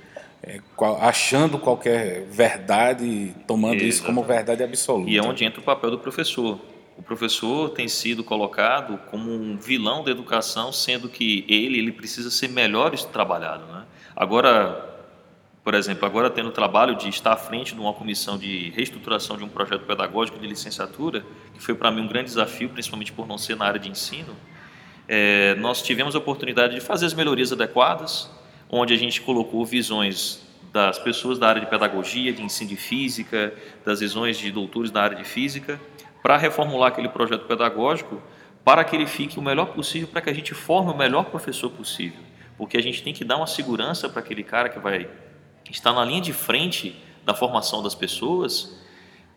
é, 0.43 0.61
achando 1.01 1.59
qualquer 1.59 2.25
verdade, 2.25 3.35
tomando 3.47 3.75
Exatamente. 3.75 3.89
isso 3.89 4.05
como 4.05 4.23
verdade 4.23 4.63
absoluta. 4.63 5.11
E 5.11 5.19
é 5.19 5.23
onde 5.23 5.45
entra 5.45 5.61
o 5.61 5.65
papel 5.65 5.91
do 5.91 5.99
professor. 5.99 6.59
O 6.97 7.03
professor 7.03 7.71
tem 7.71 7.87
sido 7.87 8.25
colocado 8.25 8.99
como 9.11 9.31
um 9.31 9.57
vilão 9.57 10.03
da 10.03 10.11
educação, 10.11 10.73
sendo 10.73 11.09
que 11.09 11.45
ele, 11.49 11.79
ele 11.79 11.93
precisa 11.93 12.29
ser 12.31 12.49
melhor 12.49 12.91
trabalhado, 12.99 13.67
né? 13.67 13.85
Agora, 14.17 14.88
por 15.69 15.75
exemplo, 15.75 16.07
agora 16.07 16.31
tendo 16.31 16.49
o 16.49 16.51
trabalho 16.51 16.97
de 16.97 17.11
estar 17.11 17.35
à 17.35 17.37
frente 17.37 17.75
de 17.75 17.81
uma 17.83 17.93
comissão 17.93 18.39
de 18.39 18.71
reestruturação 18.71 19.37
de 19.37 19.45
um 19.45 19.51
projeto 19.51 19.83
pedagógico 19.83 20.39
de 20.39 20.47
licenciatura, 20.47 21.23
que 21.53 21.61
foi 21.61 21.75
para 21.75 21.91
mim 21.91 22.01
um 22.01 22.09
grande 22.09 22.31
desafio, 22.31 22.71
principalmente 22.71 23.13
por 23.13 23.29
não 23.29 23.37
ser 23.37 23.55
na 23.55 23.67
área 23.67 23.79
de 23.79 23.87
ensino, 23.87 24.35
é, 25.07 25.55
nós 25.57 25.83
tivemos 25.83 26.15
a 26.15 26.19
oportunidade 26.21 26.75
de 26.75 26.81
fazer 26.81 27.05
as 27.05 27.13
melhorias 27.13 27.53
adequadas, 27.53 28.31
onde 28.71 28.95
a 28.95 28.97
gente 28.97 29.21
colocou 29.21 29.63
visões 29.67 30.41
das 30.73 30.99
pessoas 30.99 31.39
da 31.39 31.51
área 31.51 31.61
de 31.61 31.67
pedagogia, 31.67 32.33
de 32.33 32.43
ensino 32.43 32.71
de 32.71 32.77
física, 32.77 33.53
das 33.85 34.01
visões 34.01 34.39
de 34.39 34.51
doutores 34.51 34.91
da 34.91 35.03
área 35.03 35.19
de 35.19 35.25
física, 35.25 35.79
para 36.23 36.39
reformular 36.39 36.89
aquele 36.89 37.11
projeto 37.11 37.45
pedagógico 37.45 38.23
para 38.65 38.83
que 38.85 38.97
ele 38.97 39.07
fique 39.07 39.39
o 39.39 39.43
melhor 39.43 39.67
possível, 39.67 40.09
para 40.09 40.23
que 40.23 40.31
a 40.31 40.35
gente 40.35 40.55
forme 40.55 40.91
o 40.91 40.97
melhor 40.97 41.27
professor 41.27 41.69
possível. 41.69 42.21
Porque 42.57 42.79
a 42.79 42.83
gente 42.83 43.03
tem 43.03 43.13
que 43.13 43.23
dar 43.23 43.37
uma 43.37 43.47
segurança 43.47 44.09
para 44.09 44.21
aquele 44.21 44.43
cara 44.43 44.71
que 44.71 44.79
vai 44.79 45.07
está 45.71 45.93
na 45.93 46.05
linha 46.05 46.21
de 46.21 46.33
frente 46.33 46.97
da 47.25 47.35
formação 47.35 47.83
das 47.83 47.95
pessoas 47.95 48.79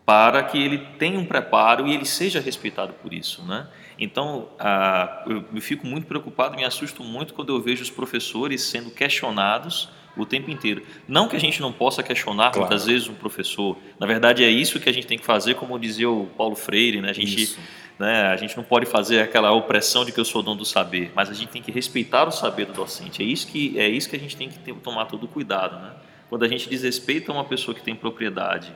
para 0.04 0.42
que 0.42 0.58
ele 0.58 0.78
tenha 0.98 1.18
um 1.18 1.24
preparo 1.24 1.86
e 1.86 1.94
ele 1.94 2.04
seja 2.04 2.40
respeitado 2.40 2.92
por 2.94 3.14
isso, 3.14 3.42
né? 3.44 3.68
Então, 3.98 4.48
ah, 4.58 5.22
eu, 5.26 5.44
eu 5.54 5.60
fico 5.60 5.86
muito 5.86 6.06
preocupado, 6.06 6.56
me 6.56 6.64
assusto 6.64 7.04
muito 7.04 7.34
quando 7.34 7.54
eu 7.54 7.60
vejo 7.60 7.82
os 7.82 7.90
professores 7.90 8.62
sendo 8.62 8.90
questionados 8.90 9.88
o 10.16 10.26
tempo 10.26 10.50
inteiro. 10.50 10.82
Não 11.06 11.28
que 11.28 11.36
a 11.36 11.40
gente 11.40 11.60
não 11.60 11.72
possa 11.72 12.02
questionar 12.02 12.50
claro. 12.50 12.60
muitas 12.60 12.86
vezes 12.86 13.08
um 13.08 13.14
professor. 13.14 13.78
Na 13.98 14.06
verdade, 14.06 14.44
é 14.44 14.50
isso 14.50 14.80
que 14.80 14.88
a 14.88 14.92
gente 14.92 15.06
tem 15.06 15.18
que 15.18 15.24
fazer, 15.24 15.54
como 15.54 15.78
dizia 15.78 16.10
o 16.10 16.26
Paulo 16.36 16.56
Freire, 16.56 17.00
né? 17.00 17.10
A 17.10 17.12
gente, 17.12 17.56
né, 17.98 18.22
a 18.26 18.36
gente 18.36 18.56
não 18.56 18.64
pode 18.64 18.86
fazer 18.86 19.20
aquela 19.20 19.52
opressão 19.52 20.04
de 20.04 20.12
que 20.12 20.20
eu 20.20 20.24
sou 20.24 20.42
dono 20.42 20.58
do 20.58 20.64
saber, 20.64 21.12
mas 21.14 21.30
a 21.30 21.34
gente 21.34 21.48
tem 21.48 21.62
que 21.62 21.70
respeitar 21.70 22.26
o 22.26 22.32
saber 22.32 22.66
do 22.66 22.72
docente. 22.72 23.22
É 23.22 23.24
isso 23.24 23.46
que 23.46 23.78
é 23.78 23.88
isso 23.88 24.08
que 24.08 24.16
a 24.16 24.18
gente 24.18 24.36
tem 24.36 24.48
que 24.48 24.58
ter, 24.58 24.74
tomar 24.74 25.06
todo 25.06 25.26
cuidado, 25.28 25.78
né? 25.78 25.92
Quando 26.32 26.44
a 26.44 26.48
gente 26.48 26.66
desrespeita 26.66 27.30
uma 27.30 27.44
pessoa 27.44 27.74
que 27.74 27.82
tem 27.82 27.94
propriedade 27.94 28.74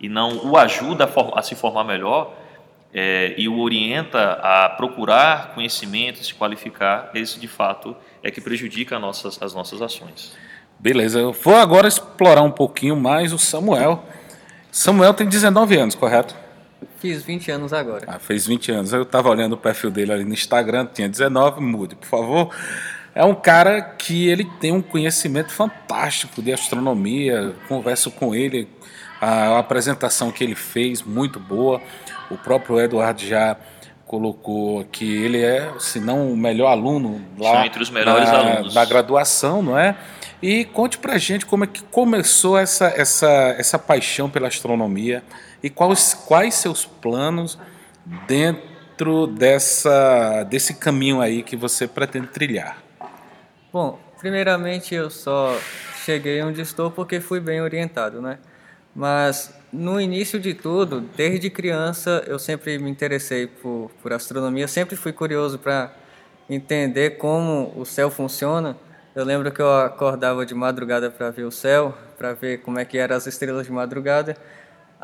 e 0.00 0.08
não 0.08 0.50
o 0.50 0.56
ajuda 0.56 1.04
a, 1.04 1.38
a 1.38 1.42
se 1.42 1.54
formar 1.54 1.84
melhor 1.84 2.34
é, 2.94 3.34
e 3.36 3.46
o 3.46 3.58
orienta 3.58 4.40
a 4.42 4.70
procurar 4.70 5.52
conhecimento, 5.52 6.24
se 6.24 6.32
qualificar, 6.32 7.10
esse 7.14 7.38
de 7.38 7.46
fato 7.46 7.94
é 8.22 8.30
que 8.30 8.40
prejudica 8.40 8.98
nossas, 8.98 9.38
as 9.42 9.52
nossas 9.52 9.82
ações. 9.82 10.34
Beleza, 10.78 11.20
eu 11.20 11.30
vou 11.30 11.56
agora 11.56 11.86
explorar 11.86 12.40
um 12.40 12.50
pouquinho 12.50 12.96
mais 12.96 13.34
o 13.34 13.38
Samuel. 13.38 14.02
Samuel 14.72 15.12
tem 15.12 15.28
19 15.28 15.76
anos, 15.76 15.94
correto? 15.94 16.34
Fiz 17.00 17.22
20 17.22 17.50
anos 17.50 17.74
agora. 17.74 18.06
Ah, 18.08 18.18
fez 18.18 18.46
20 18.46 18.72
anos. 18.72 18.92
Eu 18.94 19.02
estava 19.02 19.28
olhando 19.28 19.52
o 19.52 19.58
perfil 19.58 19.90
dele 19.90 20.10
ali 20.10 20.24
no 20.24 20.32
Instagram, 20.32 20.86
tinha 20.86 21.06
19, 21.06 21.60
mude, 21.60 21.96
por 21.96 22.08
favor. 22.08 22.50
É 23.14 23.24
um 23.24 23.34
cara 23.34 23.80
que 23.80 24.28
ele 24.28 24.44
tem 24.60 24.72
um 24.72 24.82
conhecimento 24.82 25.52
fantástico 25.52 26.42
de 26.42 26.52
astronomia. 26.52 27.54
Converso 27.68 28.10
com 28.10 28.34
ele, 28.34 28.68
a, 29.20 29.58
apresentação 29.58 30.32
que 30.32 30.42
ele 30.42 30.56
fez 30.56 31.02
muito 31.02 31.38
boa. 31.38 31.80
O 32.30 32.36
próprio 32.36 32.80
Eduardo 32.80 33.22
já 33.22 33.56
colocou 34.04 34.84
que 34.84 35.04
ele 35.04 35.40
é, 35.40 35.72
se 35.78 35.98
não 35.98 36.30
o 36.30 36.36
melhor 36.36 36.68
aluno 36.68 37.24
lá 37.38 37.66
entre 37.66 37.82
os 37.82 37.90
melhores 37.90 38.28
na, 38.28 38.38
alunos 38.38 38.74
da 38.74 38.84
graduação, 38.84 39.62
não 39.62 39.78
é? 39.78 39.96
E 40.42 40.64
conte 40.66 40.98
pra 40.98 41.16
gente 41.16 41.46
como 41.46 41.64
é 41.64 41.66
que 41.66 41.82
começou 41.84 42.58
essa, 42.58 42.86
essa, 42.96 43.54
essa 43.58 43.78
paixão 43.78 44.28
pela 44.28 44.48
astronomia 44.48 45.22
e 45.62 45.70
quais, 45.70 46.12
quais 46.12 46.54
seus 46.54 46.84
planos 46.84 47.58
dentro 48.26 49.26
dessa, 49.26 50.44
desse 50.44 50.74
caminho 50.74 51.20
aí 51.20 51.42
que 51.42 51.56
você 51.56 51.88
pretende 51.88 52.26
trilhar. 52.26 52.83
Bom, 53.74 53.98
primeiramente 54.20 54.94
eu 54.94 55.10
só 55.10 55.58
cheguei 56.04 56.40
onde 56.40 56.60
estou 56.60 56.92
porque 56.92 57.18
fui 57.18 57.40
bem 57.40 57.60
orientado, 57.60 58.22
né? 58.22 58.38
Mas 58.94 59.52
no 59.72 60.00
início 60.00 60.38
de 60.38 60.54
tudo, 60.54 61.00
desde 61.16 61.50
criança, 61.50 62.22
eu 62.28 62.38
sempre 62.38 62.78
me 62.78 62.88
interessei 62.88 63.48
por, 63.48 63.90
por 64.00 64.12
astronomia, 64.12 64.68
sempre 64.68 64.94
fui 64.94 65.12
curioso 65.12 65.58
para 65.58 65.92
entender 66.48 67.18
como 67.18 67.72
o 67.76 67.84
céu 67.84 68.12
funciona. 68.12 68.76
Eu 69.12 69.24
lembro 69.24 69.50
que 69.50 69.60
eu 69.60 69.80
acordava 69.80 70.46
de 70.46 70.54
madrugada 70.54 71.10
para 71.10 71.30
ver 71.32 71.42
o 71.42 71.50
céu, 71.50 71.98
para 72.16 72.32
ver 72.32 72.58
como 72.58 72.78
é 72.78 72.84
que 72.84 72.96
eram 72.96 73.16
as 73.16 73.26
estrelas 73.26 73.66
de 73.66 73.72
madrugada. 73.72 74.36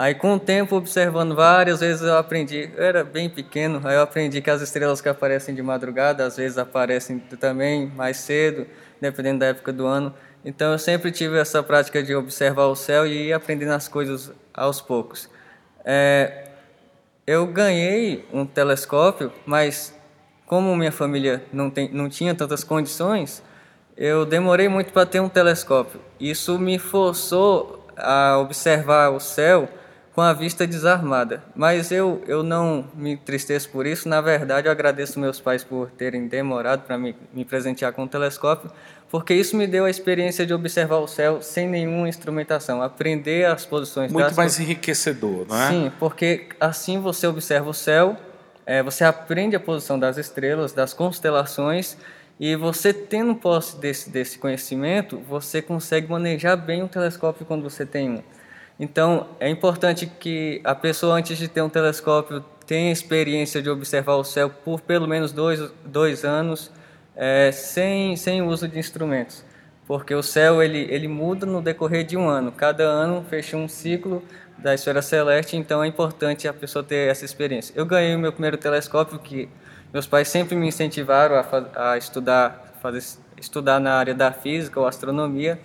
Aí 0.00 0.14
com 0.14 0.32
o 0.32 0.40
tempo, 0.40 0.76
observando 0.76 1.34
várias 1.34 1.80
vezes, 1.80 2.00
eu 2.00 2.16
aprendi, 2.16 2.70
eu 2.74 2.82
era 2.82 3.04
bem 3.04 3.28
pequeno, 3.28 3.82
aí 3.84 3.96
eu 3.96 4.00
aprendi 4.00 4.40
que 4.40 4.48
as 4.48 4.62
estrelas 4.62 5.02
que 5.02 5.10
aparecem 5.10 5.54
de 5.54 5.60
madrugada, 5.60 6.24
às 6.24 6.38
vezes 6.38 6.56
aparecem 6.56 7.18
também 7.38 7.86
mais 7.88 8.16
cedo, 8.16 8.66
dependendo 8.98 9.40
da 9.40 9.46
época 9.48 9.70
do 9.74 9.84
ano. 9.84 10.14
Então 10.42 10.72
eu 10.72 10.78
sempre 10.78 11.12
tive 11.12 11.38
essa 11.38 11.62
prática 11.62 12.02
de 12.02 12.14
observar 12.14 12.64
o 12.68 12.74
céu 12.74 13.06
e 13.06 13.26
ir 13.26 13.34
aprendendo 13.34 13.72
as 13.72 13.88
coisas 13.88 14.32
aos 14.54 14.80
poucos. 14.80 15.28
É, 15.84 16.48
eu 17.26 17.46
ganhei 17.46 18.26
um 18.32 18.46
telescópio, 18.46 19.30
mas 19.44 19.94
como 20.46 20.74
minha 20.74 20.92
família 20.92 21.44
não, 21.52 21.68
tem, 21.68 21.90
não 21.92 22.08
tinha 22.08 22.34
tantas 22.34 22.64
condições, 22.64 23.42
eu 23.98 24.24
demorei 24.24 24.66
muito 24.66 24.94
para 24.94 25.04
ter 25.04 25.20
um 25.20 25.28
telescópio. 25.28 26.00
Isso 26.18 26.58
me 26.58 26.78
forçou 26.78 27.86
a 27.98 28.38
observar 28.38 29.10
o 29.10 29.20
céu 29.20 29.68
com 30.14 30.20
a 30.20 30.32
vista 30.32 30.66
desarmada. 30.66 31.42
Mas 31.54 31.92
eu, 31.92 32.22
eu 32.26 32.42
não 32.42 32.84
me 32.94 33.12
entristeço 33.12 33.70
por 33.70 33.86
isso. 33.86 34.08
Na 34.08 34.20
verdade, 34.20 34.66
eu 34.66 34.72
agradeço 34.72 35.20
meus 35.20 35.40
pais 35.40 35.62
por 35.62 35.90
terem 35.90 36.26
demorado 36.26 36.82
para 36.82 36.98
me, 36.98 37.14
me 37.32 37.44
presentear 37.44 37.92
com 37.92 38.04
o 38.04 38.08
telescópio, 38.08 38.70
porque 39.10 39.34
isso 39.34 39.56
me 39.56 39.66
deu 39.66 39.84
a 39.84 39.90
experiência 39.90 40.44
de 40.44 40.52
observar 40.52 40.98
o 40.98 41.06
céu 41.06 41.40
sem 41.42 41.68
nenhuma 41.68 42.08
instrumentação, 42.08 42.82
aprender 42.82 43.46
as 43.46 43.64
posições 43.64 44.12
Muito 44.12 44.34
mais 44.34 44.58
enriquecedor, 44.58 45.46
não 45.48 45.60
é? 45.60 45.68
Sim, 45.68 45.92
porque 45.98 46.48
assim 46.60 47.00
você 47.00 47.26
observa 47.26 47.70
o 47.70 47.74
céu, 47.74 48.16
é, 48.66 48.82
você 48.82 49.04
aprende 49.04 49.56
a 49.56 49.60
posição 49.60 49.98
das 49.98 50.16
estrelas, 50.16 50.72
das 50.72 50.92
constelações, 50.92 51.96
e 52.38 52.56
você 52.56 52.92
tendo 52.92 53.34
posse 53.34 53.76
desse, 53.76 54.08
desse 54.08 54.38
conhecimento, 54.38 55.18
você 55.28 55.60
consegue 55.60 56.08
manejar 56.08 56.56
bem 56.56 56.82
o 56.82 56.88
telescópio 56.88 57.44
quando 57.44 57.62
você 57.62 57.84
tem 57.84 58.10
um. 58.10 58.22
Então, 58.80 59.26
é 59.38 59.50
importante 59.50 60.06
que 60.06 60.62
a 60.64 60.74
pessoa, 60.74 61.14
antes 61.14 61.36
de 61.36 61.46
ter 61.46 61.60
um 61.60 61.68
telescópio, 61.68 62.42
tenha 62.66 62.90
experiência 62.90 63.60
de 63.60 63.68
observar 63.68 64.14
o 64.14 64.24
céu 64.24 64.48
por 64.48 64.80
pelo 64.80 65.06
menos 65.06 65.32
dois, 65.32 65.70
dois 65.84 66.24
anos, 66.24 66.72
é, 67.14 67.52
sem, 67.52 68.16
sem 68.16 68.40
uso 68.40 68.66
de 68.66 68.78
instrumentos, 68.78 69.44
porque 69.86 70.14
o 70.14 70.22
céu 70.22 70.62
ele, 70.62 70.86
ele 70.90 71.08
muda 71.08 71.44
no 71.44 71.60
decorrer 71.60 72.04
de 72.04 72.16
um 72.16 72.26
ano. 72.26 72.50
Cada 72.50 72.84
ano 72.84 73.22
fecha 73.28 73.54
um 73.54 73.68
ciclo 73.68 74.22
da 74.56 74.72
esfera 74.72 75.02
celeste, 75.02 75.58
então 75.58 75.84
é 75.84 75.86
importante 75.86 76.48
a 76.48 76.54
pessoa 76.54 76.82
ter 76.82 77.10
essa 77.10 77.26
experiência. 77.26 77.74
Eu 77.76 77.84
ganhei 77.84 78.14
o 78.14 78.18
meu 78.18 78.32
primeiro 78.32 78.56
telescópio 78.56 79.18
que 79.18 79.46
meus 79.92 80.06
pais 80.06 80.28
sempre 80.28 80.56
me 80.56 80.66
incentivaram 80.66 81.36
a, 81.36 81.92
a 81.92 81.98
estudar, 81.98 82.72
fazer, 82.80 83.02
estudar 83.36 83.78
na 83.78 83.92
área 83.92 84.14
da 84.14 84.32
física 84.32 84.80
ou 84.80 84.86
astronomia. 84.86 85.60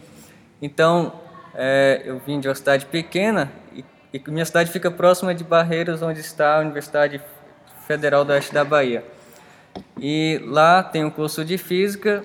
Então, 0.62 1.13
é, 1.55 2.01
eu 2.03 2.19
vim 2.19 2.39
de 2.39 2.47
uma 2.47 2.55
cidade 2.55 2.85
pequena 2.85 3.51
e, 3.73 3.83
e 4.13 4.21
minha 4.29 4.45
cidade 4.45 4.71
fica 4.71 4.91
próxima 4.91 5.33
de 5.33 5.43
Barreiras, 5.43 6.01
onde 6.01 6.19
está 6.19 6.57
a 6.57 6.59
Universidade 6.59 7.21
Federal 7.87 8.25
do 8.25 8.31
Oeste 8.31 8.53
da 8.53 8.63
Bahia. 8.63 9.03
E 9.99 10.41
lá 10.45 10.83
tem 10.83 11.03
um 11.03 11.09
curso 11.09 11.45
de 11.45 11.57
física 11.57 12.23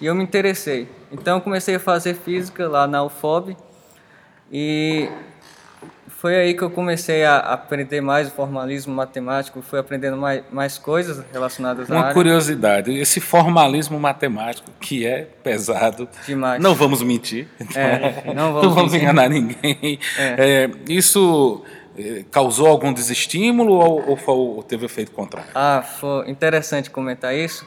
e 0.00 0.06
eu 0.06 0.14
me 0.14 0.22
interessei. 0.22 0.88
Então 1.10 1.40
comecei 1.40 1.76
a 1.76 1.80
fazer 1.80 2.14
física 2.14 2.68
lá 2.68 2.86
na 2.86 3.02
UFOB 3.02 3.56
e 4.52 5.08
foi 6.18 6.34
aí 6.34 6.54
que 6.54 6.62
eu 6.62 6.70
comecei 6.70 7.24
a 7.24 7.38
aprender 7.38 8.00
mais 8.00 8.28
o 8.28 8.30
formalismo 8.30 8.94
matemático, 8.94 9.60
fui 9.60 9.78
aprendendo 9.78 10.16
mais, 10.16 10.42
mais 10.50 10.78
coisas 10.78 11.22
relacionadas 11.32 11.88
Uma 11.88 11.98
à 11.98 12.02
área. 12.04 12.14
curiosidade, 12.14 12.96
esse 12.98 13.20
formalismo 13.20 14.00
matemático 14.00 14.70
que 14.80 15.06
é 15.06 15.28
pesado, 15.42 16.08
Demais. 16.26 16.62
não 16.62 16.74
vamos 16.74 17.02
mentir, 17.02 17.46
É, 17.74 18.32
não 18.34 18.52
vamos 18.54 18.62
não 18.64 18.70
vamos 18.74 18.94
enganar 18.94 19.28
ninguém. 19.28 19.98
É. 20.18 20.64
É, 20.64 20.70
isso 20.88 21.62
eh, 21.98 22.24
causou 22.30 22.66
algum 22.66 22.92
desestímulo 22.92 23.74
ou, 23.74 24.10
ou, 24.10 24.16
foi- 24.16 24.34
ou 24.34 24.62
teve 24.62 24.86
efeito 24.86 25.12
contrário? 25.12 25.50
Ah, 25.54 25.82
foi 25.82 26.30
interessante 26.30 26.90
comentar 26.90 27.34
isso. 27.34 27.66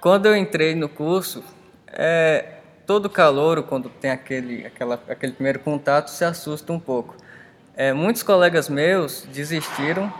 Quando 0.00 0.26
eu 0.26 0.36
entrei 0.36 0.74
no 0.74 0.88
curso, 0.88 1.42
é, 1.88 2.44
todo 2.86 3.08
calouro, 3.08 3.62
quando 3.62 3.88
tem 3.88 4.10
aquele, 4.10 4.66
aquela, 4.66 5.00
aquele 5.08 5.32
primeiro 5.32 5.60
contato, 5.60 6.08
se 6.08 6.24
assusta 6.24 6.72
um 6.72 6.78
pouco. 6.80 7.16
É, 7.76 7.92
muitos 7.92 8.22
colegas 8.22 8.68
meus 8.68 9.26
desistiram. 9.32 10.12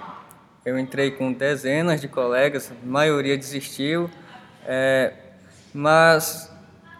Eu 0.65 0.79
entrei 0.79 1.13
com 1.13 1.33
dezenas 1.33 2.01
de 2.01 2.09
colegas, 2.09 2.73
a 2.73 2.87
maioria 2.87 3.37
desistiu. 3.37 4.11
É, 4.67 5.13
mas 5.73 6.51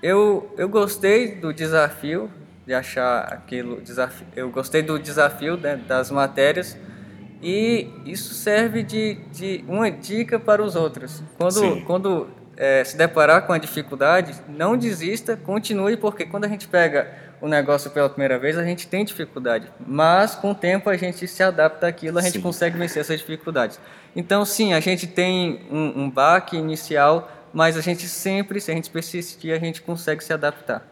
eu, 0.03 0.53
eu 0.57 0.69
gostei 0.69 1.35
do 1.35 1.53
desafio, 1.53 2.31
de 2.65 2.73
achar 2.73 3.21
aquilo 3.33 3.81
desafio. 3.81 4.27
Eu 4.37 4.51
gostei 4.51 4.83
do 4.83 4.99
desafio 4.99 5.57
né, 5.57 5.77
das 5.89 6.11
matérias 6.11 6.77
e 7.43 7.89
isso 8.07 8.33
serve 8.33 8.83
de, 8.83 9.15
de 9.33 9.65
uma 9.67 9.91
dica 9.91 10.39
para 10.39 10.63
os 10.63 10.77
outros. 10.77 11.13
Sim. 11.13 11.27
Quando, 11.37 11.85
quando 11.85 12.29
é, 12.57 12.85
se 12.85 12.97
deparar 12.97 13.47
com 13.47 13.53
a 13.53 13.59
dificuldade, 13.59 14.35
não 14.49 14.77
desista, 14.77 15.37
continue, 15.37 15.97
porque 15.97 16.25
quando 16.25 16.45
a 16.45 16.49
gente 16.49 16.69
pega 16.69 17.24
o 17.45 17.49
negócio 17.49 17.91
pela 17.91 18.09
primeira 18.09 18.39
vez, 18.39 18.57
a 18.57 18.65
gente 18.65 18.87
tem 18.87 19.05
dificuldade. 19.05 19.69
Mas 19.87 20.35
com 20.35 20.53
o 20.53 20.55
tempo 20.55 20.89
a 20.89 20.97
gente 20.97 21.29
se 21.29 21.43
adapta 21.43 21.87
àquilo, 21.87 22.19
a 22.19 22.23
gente 22.23 22.39
Sim. 22.39 22.41
consegue 22.41 22.79
vencer 22.79 23.03
essas 23.03 23.21
dificuldades. 23.21 23.79
Então, 24.17 24.47
sim, 24.47 24.73
a 24.73 24.81
gente 24.81 25.07
tem 25.07 25.61
um, 25.71 26.05
um 26.05 26.11
baque 26.11 26.57
inicial, 26.57 27.31
mas 27.53 27.77
a 27.77 27.83
gente 27.83 28.09
sempre, 28.09 28.63
se 28.63 28.71
a 28.71 28.75
gente 28.75 28.89
persistir, 28.89 29.55
a 29.55 29.59
gente 29.59 29.83
consegue 29.83 30.25
se 30.25 30.33
adaptar. 30.33 30.89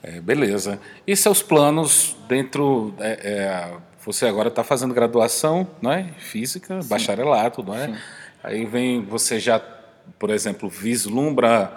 É, 0.00 0.20
beleza. 0.20 0.78
E 1.04 1.16
seus 1.16 1.42
planos 1.42 2.16
dentro. 2.28 2.94
é, 3.00 3.10
é, 3.10 3.76
você 4.06 4.26
agora 4.26 4.48
está 4.48 4.62
fazendo 4.62 4.94
graduação, 4.94 5.66
não 5.82 5.90
é? 5.90 6.04
Física, 6.16 6.78
bacharelato, 6.84 7.60
não 7.64 7.74
é? 7.74 7.88
Sim. 7.88 7.96
Aí 8.44 8.64
vem, 8.64 9.02
você 9.02 9.40
já, 9.40 9.60
por 10.16 10.30
exemplo, 10.30 10.68
vislumbra 10.68 11.72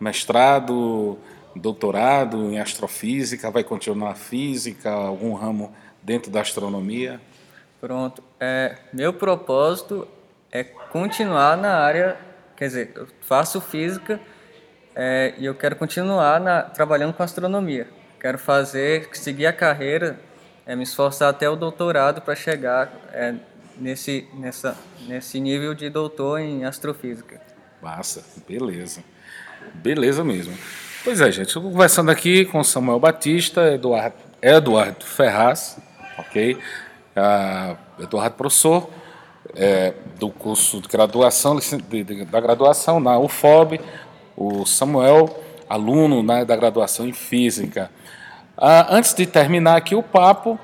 mestrado, 0.00 1.18
doutorado 1.58 2.50
em 2.52 2.58
astrofísica, 2.60 3.50
vai 3.50 3.64
continuar 3.64 4.14
física, 4.14 4.90
algum 4.90 5.34
ramo 5.34 5.74
dentro 6.02 6.30
da 6.30 6.40
astronomia? 6.40 7.20
Pronto. 7.80 8.22
É, 8.40 8.76
meu 8.92 9.12
propósito 9.12 10.06
é 10.52 10.64
continuar 10.64 11.56
na 11.56 11.74
área, 11.76 12.16
quer 12.56 12.66
dizer, 12.66 12.92
eu 12.94 13.06
faço 13.20 13.60
física 13.60 14.20
é, 14.94 15.34
e 15.38 15.44
eu 15.44 15.54
quero 15.54 15.76
continuar 15.76 16.40
na- 16.40 16.62
trabalhando 16.62 17.12
com 17.12 17.22
astronomia. 17.22 17.86
Quero 18.20 18.38
fazer, 18.38 19.08
seguir 19.12 19.46
a 19.46 19.52
carreira, 19.52 20.18
é, 20.64 20.74
me 20.74 20.82
esforçar 20.84 21.28
até 21.28 21.48
o 21.48 21.54
doutorado 21.56 22.22
para 22.22 22.34
chegar 22.34 22.90
é, 23.12 23.34
nesse, 23.78 24.26
nessa, 24.34 24.76
nesse 25.06 25.38
nível 25.38 25.74
de 25.74 25.90
doutor 25.90 26.40
em 26.40 26.64
astrofísica. 26.64 27.40
Massa, 27.82 28.24
beleza. 28.48 29.04
Beleza 29.74 30.24
mesmo. 30.24 30.56
Pois 31.06 31.20
é, 31.20 31.30
gente, 31.30 31.54
tô 31.54 31.60
conversando 31.60 32.10
aqui 32.10 32.44
com 32.46 32.64
Samuel 32.64 32.98
Batista, 32.98 33.72
Eduardo, 33.72 34.16
Eduardo 34.42 35.04
Ferraz, 35.04 35.78
ok? 36.18 36.58
Ah, 37.14 37.76
Eduardo 38.00 38.34
professor 38.34 38.90
é, 39.54 39.94
do 40.18 40.30
curso 40.30 40.80
de 40.80 40.88
graduação, 40.88 41.60
de, 41.60 42.02
de, 42.02 42.24
da 42.24 42.40
graduação 42.40 42.98
na 42.98 43.16
UFOB, 43.20 43.80
o 44.36 44.66
Samuel, 44.66 45.44
aluno 45.68 46.24
né, 46.24 46.44
da 46.44 46.56
graduação 46.56 47.06
em 47.06 47.12
Física. 47.12 47.88
Ah, 48.58 48.88
antes 48.90 49.14
de 49.14 49.26
terminar 49.26 49.76
aqui 49.76 49.94
o 49.94 50.02
papo, 50.02 50.58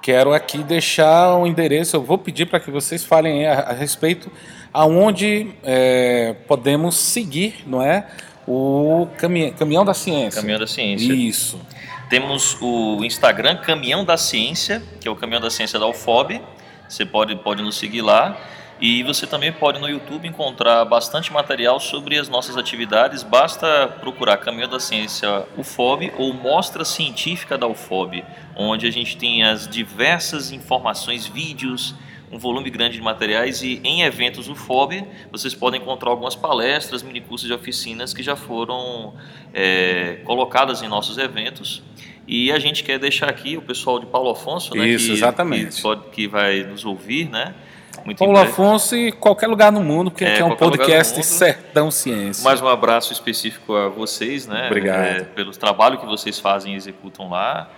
quero 0.00 0.32
aqui 0.32 0.62
deixar 0.62 1.34
o 1.34 1.42
um 1.42 1.46
endereço. 1.46 1.94
Eu 1.94 2.02
vou 2.02 2.16
pedir 2.16 2.46
para 2.46 2.58
que 2.58 2.70
vocês 2.70 3.04
falem 3.04 3.46
a, 3.46 3.52
a 3.52 3.72
respeito 3.74 4.32
aonde 4.72 5.54
é, 5.62 6.36
podemos 6.48 6.96
seguir, 6.96 7.64
não 7.66 7.82
é? 7.82 8.06
O 8.46 9.08
caminhão, 9.18 9.52
caminhão 9.52 9.84
da 9.84 9.94
ciência. 9.94 10.40
Caminhão 10.40 10.60
da 10.60 10.66
ciência. 10.66 11.12
Isso. 11.12 11.60
Temos 12.08 12.56
o 12.60 13.04
Instagram 13.04 13.56
Caminhão 13.56 14.04
da 14.04 14.16
Ciência, 14.16 14.80
que 15.00 15.08
é 15.08 15.10
o 15.10 15.16
Caminhão 15.16 15.40
da 15.40 15.50
Ciência 15.50 15.76
da 15.76 15.88
UFOB. 15.88 16.40
Você 16.88 17.04
pode, 17.04 17.34
pode 17.34 17.62
nos 17.62 17.76
seguir 17.76 18.02
lá. 18.02 18.38
E 18.80 19.02
você 19.02 19.26
também 19.26 19.50
pode 19.50 19.80
no 19.80 19.88
YouTube 19.88 20.28
encontrar 20.28 20.84
bastante 20.84 21.32
material 21.32 21.80
sobre 21.80 22.16
as 22.18 22.28
nossas 22.28 22.56
atividades. 22.56 23.24
Basta 23.24 23.88
procurar 24.00 24.36
Caminho 24.36 24.68
da 24.68 24.78
Ciência 24.78 25.44
UFOB 25.56 26.12
ou 26.16 26.32
Mostra 26.32 26.84
Científica 26.84 27.58
da 27.58 27.66
UFOB, 27.66 28.22
onde 28.54 28.86
a 28.86 28.90
gente 28.92 29.16
tem 29.16 29.42
as 29.42 29.66
diversas 29.66 30.52
informações, 30.52 31.26
vídeos, 31.26 31.94
um 32.36 32.38
volume 32.38 32.68
grande 32.68 32.96
de 32.96 33.02
materiais 33.02 33.62
e 33.62 33.80
em 33.82 34.02
eventos 34.02 34.48
UFOB 34.48 35.02
vocês 35.32 35.54
podem 35.54 35.80
encontrar 35.80 36.10
algumas 36.10 36.34
palestras, 36.34 37.02
minicursos 37.02 37.48
e 37.48 37.52
oficinas 37.52 38.12
que 38.12 38.22
já 38.22 38.36
foram 38.36 39.14
é, 39.54 40.18
colocadas 40.24 40.82
em 40.82 40.88
nossos 40.88 41.16
eventos. 41.16 41.82
E 42.28 42.52
a 42.52 42.58
gente 42.58 42.84
quer 42.84 42.98
deixar 42.98 43.30
aqui 43.30 43.56
o 43.56 43.62
pessoal 43.62 43.98
de 43.98 44.06
Paulo 44.06 44.30
Afonso, 44.30 44.74
né, 44.76 44.86
Isso, 44.86 45.06
que, 45.06 45.12
exatamente. 45.12 45.76
Que, 45.76 45.82
pode, 45.82 46.02
que 46.10 46.28
vai 46.28 46.62
nos 46.64 46.84
ouvir, 46.84 47.30
né? 47.30 47.54
Muito 48.04 48.18
Paulo 48.18 48.36
Afonso 48.38 48.94
e 48.94 49.10
qualquer 49.10 49.46
lugar 49.46 49.72
no 49.72 49.82
mundo, 49.82 50.10
porque 50.10 50.24
é, 50.24 50.32
aqui 50.34 50.42
é 50.42 50.44
um 50.44 50.54
podcast 50.54 51.24
Sertão 51.24 51.90
Ciência. 51.90 52.44
Mais 52.44 52.60
um 52.60 52.68
abraço 52.68 53.12
específico 53.12 53.74
a 53.74 53.88
vocês, 53.88 54.46
né? 54.46 54.66
Obrigado. 54.66 55.04
É, 55.04 55.20
pelo 55.22 55.52
trabalho 55.52 55.98
que 55.98 56.06
vocês 56.06 56.38
fazem 56.38 56.74
e 56.74 56.76
executam 56.76 57.30
lá. 57.30 57.70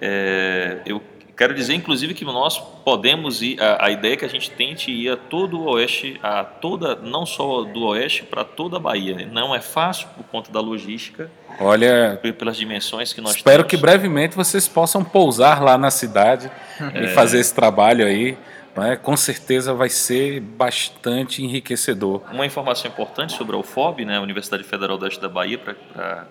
É, 0.00 0.78
eu 0.86 1.02
quero 1.36 1.54
dizer, 1.54 1.74
inclusive, 1.74 2.14
que 2.14 2.24
nós 2.24 2.58
podemos 2.58 3.42
ir, 3.42 3.60
a, 3.60 3.86
a, 3.86 3.90
ideia 3.90 4.14
é 4.14 4.16
que 4.16 4.24
a 4.24 4.28
gente 4.28 4.50
tente 4.50 4.90
ir 4.90 5.10
a 5.10 5.16
todo 5.16 5.60
o 5.60 5.70
oeste, 5.70 6.18
a 6.22 6.42
toda, 6.42 6.96
não 6.96 7.26
só 7.26 7.62
do 7.62 7.84
oeste, 7.84 8.22
para 8.22 8.42
toda 8.42 8.78
a 8.78 8.80
Bahia. 8.80 9.28
Não 9.30 9.54
é 9.54 9.60
fácil 9.60 10.08
por 10.16 10.24
conta 10.24 10.50
da 10.50 10.60
logística. 10.60 11.30
Olha, 11.60 12.20
pelas 12.38 12.56
dimensões 12.56 13.12
que 13.12 13.20
nós 13.20 13.36
espero 13.36 13.62
temos. 13.62 13.70
que 13.70 13.76
brevemente 13.76 14.34
vocês 14.34 14.66
possam 14.66 15.04
pousar 15.04 15.62
lá 15.62 15.76
na 15.76 15.90
cidade 15.90 16.50
é. 16.94 17.04
e 17.04 17.08
fazer 17.08 17.38
esse 17.38 17.54
trabalho 17.54 18.06
aí. 18.06 18.36
Né? 18.74 18.96
Com 18.96 19.16
certeza 19.16 19.72
vai 19.72 19.88
ser 19.88 20.40
bastante 20.40 21.42
enriquecedor. 21.42 22.22
Uma 22.30 22.44
informação 22.44 22.90
importante 22.90 23.34
sobre 23.34 23.56
a 23.56 23.58
UFOB, 23.58 24.04
né, 24.04 24.18
a 24.18 24.20
Universidade 24.20 24.64
Federal 24.64 24.98
do 24.98 25.04
Oeste 25.04 25.20
da 25.20 25.28
Bahia, 25.28 25.58
pra, 25.58 26.26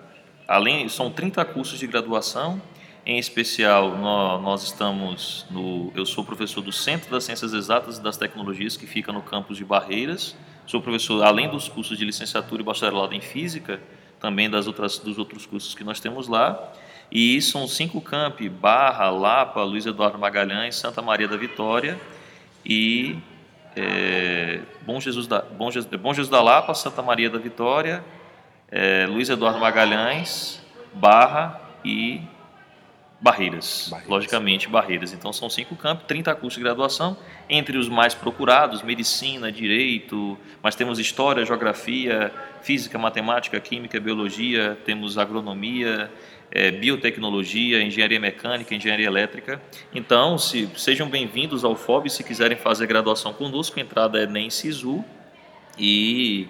além 0.46 0.88
são 0.88 1.10
30 1.10 1.44
cursos 1.44 1.78
de 1.78 1.86
graduação, 1.88 2.62
em 3.06 3.18
especial 3.18 3.96
nós, 3.96 4.64
estamos 4.64 5.46
no, 5.48 5.92
eu 5.94 6.04
sou 6.04 6.24
professor 6.24 6.60
do 6.60 6.72
Centro 6.72 7.08
das 7.08 7.22
Ciências 7.22 7.54
Exatas 7.54 7.98
e 7.98 8.02
das 8.02 8.16
Tecnologias 8.16 8.76
que 8.76 8.84
fica 8.84 9.12
no 9.12 9.22
campus 9.22 9.56
de 9.56 9.64
Barreiras. 9.64 10.36
Sou 10.66 10.82
professor 10.82 11.22
além 11.22 11.48
dos 11.48 11.68
cursos 11.68 11.96
de 11.96 12.04
licenciatura 12.04 12.62
e 12.62 12.64
bacharelado 12.64 13.14
em 13.14 13.20
física, 13.20 13.80
também 14.18 14.50
das 14.50 14.66
outras 14.66 14.98
dos 14.98 15.18
outros 15.18 15.46
cursos 15.46 15.72
que 15.72 15.84
nós 15.84 16.00
temos 16.00 16.26
lá. 16.26 16.72
E 17.10 17.40
são 17.40 17.68
cinco 17.68 18.00
campi: 18.00 18.48
Barra, 18.48 19.08
Lapa, 19.08 19.62
Luiz 19.62 19.86
Eduardo 19.86 20.18
Magalhães, 20.18 20.74
Santa 20.74 21.00
Maria 21.00 21.28
da 21.28 21.36
Vitória 21.36 21.96
e 22.64 23.16
é, 23.76 24.62
Bom, 24.84 24.98
Jesus 25.00 25.28
da, 25.28 25.42
Bom, 25.42 25.70
Jesus, 25.70 25.94
Bom 25.94 26.12
Jesus 26.12 26.28
da 26.28 26.42
Lapa, 26.42 26.74
Santa 26.74 27.02
Maria 27.02 27.30
da 27.30 27.38
Vitória, 27.38 28.04
é, 28.68 29.06
Luiz 29.06 29.28
Eduardo 29.28 29.60
Magalhães, 29.60 30.60
Barra 30.92 31.60
e 31.84 32.20
Barreiras, 33.18 33.88
Barreiras, 33.90 34.10
logicamente 34.10 34.68
Barreiras. 34.68 35.12
Então 35.12 35.32
são 35.32 35.48
cinco 35.48 35.74
campos, 35.74 36.06
30 36.06 36.34
cursos 36.34 36.58
de 36.58 36.64
graduação, 36.64 37.16
entre 37.48 37.78
os 37.78 37.88
mais 37.88 38.14
procurados, 38.14 38.82
medicina, 38.82 39.50
direito, 39.50 40.36
mas 40.62 40.74
temos 40.74 40.98
história, 40.98 41.44
geografia, 41.44 42.30
física, 42.62 42.98
matemática, 42.98 43.58
química, 43.58 43.98
biologia, 43.98 44.76
temos 44.84 45.16
agronomia, 45.16 46.10
é, 46.50 46.70
biotecnologia, 46.70 47.82
engenharia 47.82 48.20
mecânica, 48.20 48.74
engenharia 48.74 49.06
elétrica. 49.06 49.60
Então, 49.94 50.36
se, 50.36 50.68
sejam 50.76 51.08
bem-vindos 51.08 51.64
ao 51.64 51.74
FOB 51.74 52.10
se 52.10 52.22
quiserem 52.22 52.56
fazer 52.56 52.86
graduação 52.86 53.32
conosco, 53.32 53.78
a 53.78 53.82
entrada 53.82 54.22
é 54.22 54.26
nem 54.26 54.50
SISU 54.50 55.02
e 55.78 56.48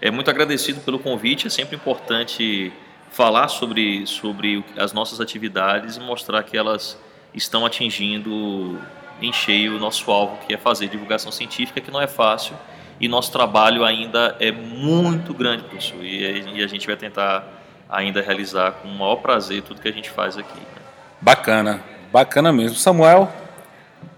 é 0.00 0.10
muito 0.10 0.30
agradecido 0.30 0.80
pelo 0.80 0.98
convite, 0.98 1.48
é 1.48 1.50
sempre 1.50 1.74
importante 1.76 2.72
falar 3.14 3.46
sobre, 3.46 4.04
sobre 4.08 4.64
as 4.76 4.92
nossas 4.92 5.20
atividades 5.20 5.96
e 5.96 6.00
mostrar 6.00 6.42
que 6.42 6.56
elas 6.56 6.98
estão 7.32 7.64
atingindo 7.64 8.76
em 9.22 9.32
cheio 9.32 9.76
o 9.76 9.78
nosso 9.78 10.10
alvo, 10.10 10.36
que 10.44 10.52
é 10.52 10.56
fazer 10.56 10.88
divulgação 10.88 11.30
científica, 11.30 11.80
que 11.80 11.92
não 11.92 12.00
é 12.00 12.08
fácil, 12.08 12.56
e 13.00 13.06
nosso 13.06 13.30
trabalho 13.30 13.84
ainda 13.84 14.36
é 14.40 14.50
muito 14.50 15.32
grande, 15.32 15.62
professor, 15.62 16.04
e, 16.04 16.42
e 16.56 16.62
a 16.62 16.66
gente 16.66 16.88
vai 16.88 16.96
tentar 16.96 17.46
ainda 17.88 18.20
realizar 18.20 18.72
com 18.72 18.88
o 18.88 18.98
maior 18.98 19.16
prazer 19.16 19.62
tudo 19.62 19.80
que 19.80 19.88
a 19.88 19.92
gente 19.92 20.10
faz 20.10 20.36
aqui. 20.36 20.58
Né? 20.58 20.82
Bacana, 21.20 21.80
bacana 22.12 22.52
mesmo. 22.52 22.76
Samuel? 22.76 23.32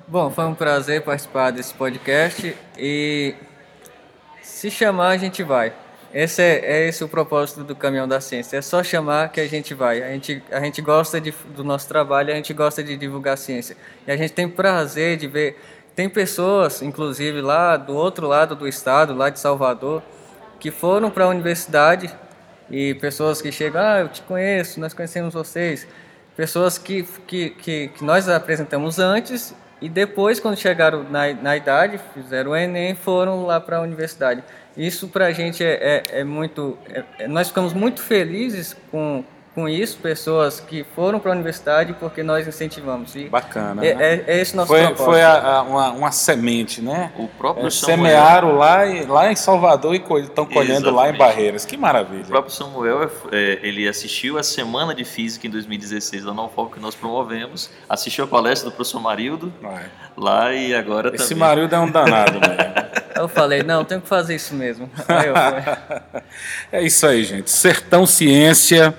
Bom, 0.08 0.30
foi 0.30 0.46
um 0.46 0.54
prazer 0.54 1.02
participar 1.02 1.50
desse 1.50 1.74
podcast 1.74 2.56
e 2.78 3.34
se 4.40 4.70
chamar 4.70 5.08
a 5.08 5.16
gente 5.18 5.42
vai. 5.42 5.74
Esse 6.12 6.42
é, 6.42 6.60
é, 6.64 6.88
esse 6.88 7.02
o 7.04 7.08
propósito 7.08 7.64
do 7.64 7.74
Caminhão 7.74 8.06
da 8.06 8.20
Ciência. 8.20 8.56
É 8.56 8.62
só 8.62 8.82
chamar 8.82 9.30
que 9.30 9.40
a 9.40 9.48
gente 9.48 9.74
vai. 9.74 10.02
A 10.02 10.08
gente, 10.12 10.42
a 10.50 10.60
gente 10.60 10.80
gosta 10.80 11.20
de, 11.20 11.34
do 11.54 11.62
nosso 11.62 11.88
trabalho, 11.88 12.32
a 12.32 12.36
gente 12.36 12.52
gosta 12.54 12.82
de 12.82 12.96
divulgar 12.96 13.34
a 13.34 13.36
ciência. 13.36 13.76
E 14.06 14.10
a 14.10 14.16
gente 14.16 14.32
tem 14.32 14.48
prazer 14.48 15.16
de 15.16 15.26
ver. 15.26 15.58
Tem 15.94 16.08
pessoas, 16.08 16.82
inclusive 16.82 17.40
lá 17.40 17.76
do 17.76 17.94
outro 17.94 18.26
lado 18.26 18.54
do 18.54 18.68
estado, 18.68 19.14
lá 19.14 19.30
de 19.30 19.40
Salvador, 19.40 20.02
que 20.60 20.70
foram 20.70 21.10
para 21.10 21.24
a 21.24 21.28
universidade 21.28 22.14
e 22.70 22.94
pessoas 22.94 23.40
que 23.40 23.50
chegam, 23.50 23.80
ah, 23.80 24.00
eu 24.00 24.08
te 24.08 24.22
conheço, 24.22 24.80
nós 24.80 24.92
conhecemos 24.92 25.32
vocês. 25.32 25.86
Pessoas 26.36 26.76
que, 26.76 27.02
que, 27.26 27.50
que, 27.50 27.88
que 27.88 28.04
nós 28.04 28.28
apresentamos 28.28 28.98
antes 28.98 29.54
e 29.80 29.88
depois, 29.88 30.40
quando 30.40 30.56
chegaram 30.56 31.04
na, 31.04 31.32
na 31.34 31.56
idade, 31.56 32.00
fizeram 32.14 32.52
o 32.52 32.56
Enem 32.56 32.94
foram 32.94 33.44
lá 33.44 33.60
para 33.60 33.76
a 33.76 33.80
universidade. 33.82 34.42
Isso 34.76 35.08
para 35.08 35.26
a 35.26 35.32
gente 35.32 35.64
é, 35.64 36.04
é, 36.12 36.20
é 36.20 36.24
muito. 36.24 36.76
É, 36.90 37.04
é, 37.20 37.28
nós 37.28 37.48
ficamos 37.48 37.72
muito 37.72 38.02
felizes 38.02 38.76
com, 38.90 39.24
com 39.54 39.66
isso, 39.66 39.96
pessoas 39.98 40.60
que 40.60 40.84
foram 40.94 41.18
para 41.18 41.32
a 41.32 41.34
universidade 41.34 41.94
porque 41.94 42.22
nós 42.22 42.46
incentivamos. 42.46 43.16
E 43.16 43.24
Bacana. 43.30 43.84
É, 43.84 43.94
né? 43.94 44.04
é, 44.04 44.24
é 44.26 44.40
esse 44.40 44.54
nosso 44.54 44.68
foi, 44.68 44.82
propósito. 44.82 45.04
Foi 45.06 45.22
a, 45.22 45.32
a, 45.32 45.62
uma, 45.62 45.90
uma 45.92 46.12
semente, 46.12 46.82
né? 46.82 47.10
O 47.16 47.26
próprio 47.26 47.68
é, 47.68 47.70
Semearam 47.70 48.56
lá, 48.56 48.80
lá 49.08 49.32
em 49.32 49.36
Salvador 49.36 49.94
e 49.94 50.04
estão 50.20 50.44
colhendo 50.44 50.90
lá 50.90 51.08
em 51.08 51.16
Barreiras. 51.16 51.64
Que 51.64 51.78
maravilha. 51.78 52.24
O 52.24 52.28
próprio 52.28 52.52
Samuel, 52.52 53.10
é, 53.32 53.58
ele 53.62 53.88
assistiu 53.88 54.38
a 54.38 54.42
Semana 54.42 54.94
de 54.94 55.04
Física 55.04 55.46
em 55.46 55.50
2016 55.50 56.24
da 56.24 56.34
Nofop 56.34 56.74
que 56.74 56.80
nós 56.80 56.94
promovemos, 56.94 57.70
assistiu 57.88 58.24
a 58.24 58.26
palestra 58.26 58.68
do 58.68 58.74
professor 58.74 59.00
Marildo 59.00 59.50
lá 60.14 60.52
e 60.52 60.74
agora 60.74 61.14
Esse 61.14 61.30
também. 61.30 61.48
Marildo 61.48 61.74
é 61.74 61.78
um 61.78 61.90
danado 61.90 62.40
mesmo. 62.46 63.05
Eu 63.16 63.28
falei, 63.28 63.62
não, 63.62 63.84
tenho 63.84 64.00
que 64.00 64.08
fazer 64.08 64.34
isso 64.34 64.54
mesmo. 64.54 64.90
é 66.70 66.82
isso 66.82 67.06
aí, 67.06 67.24
gente. 67.24 67.50
Sertão 67.50 68.06
Ciência 68.06 68.94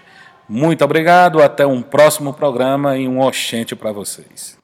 Muito 0.49 0.85
obrigado, 0.85 1.43
até 1.43 1.67
um 1.67 1.83
próximo 1.83 2.33
programa 2.33 2.97
e 2.97 3.09
um 3.09 3.21
oxente 3.21 3.75
para 3.75 3.91
vocês. 3.91 4.57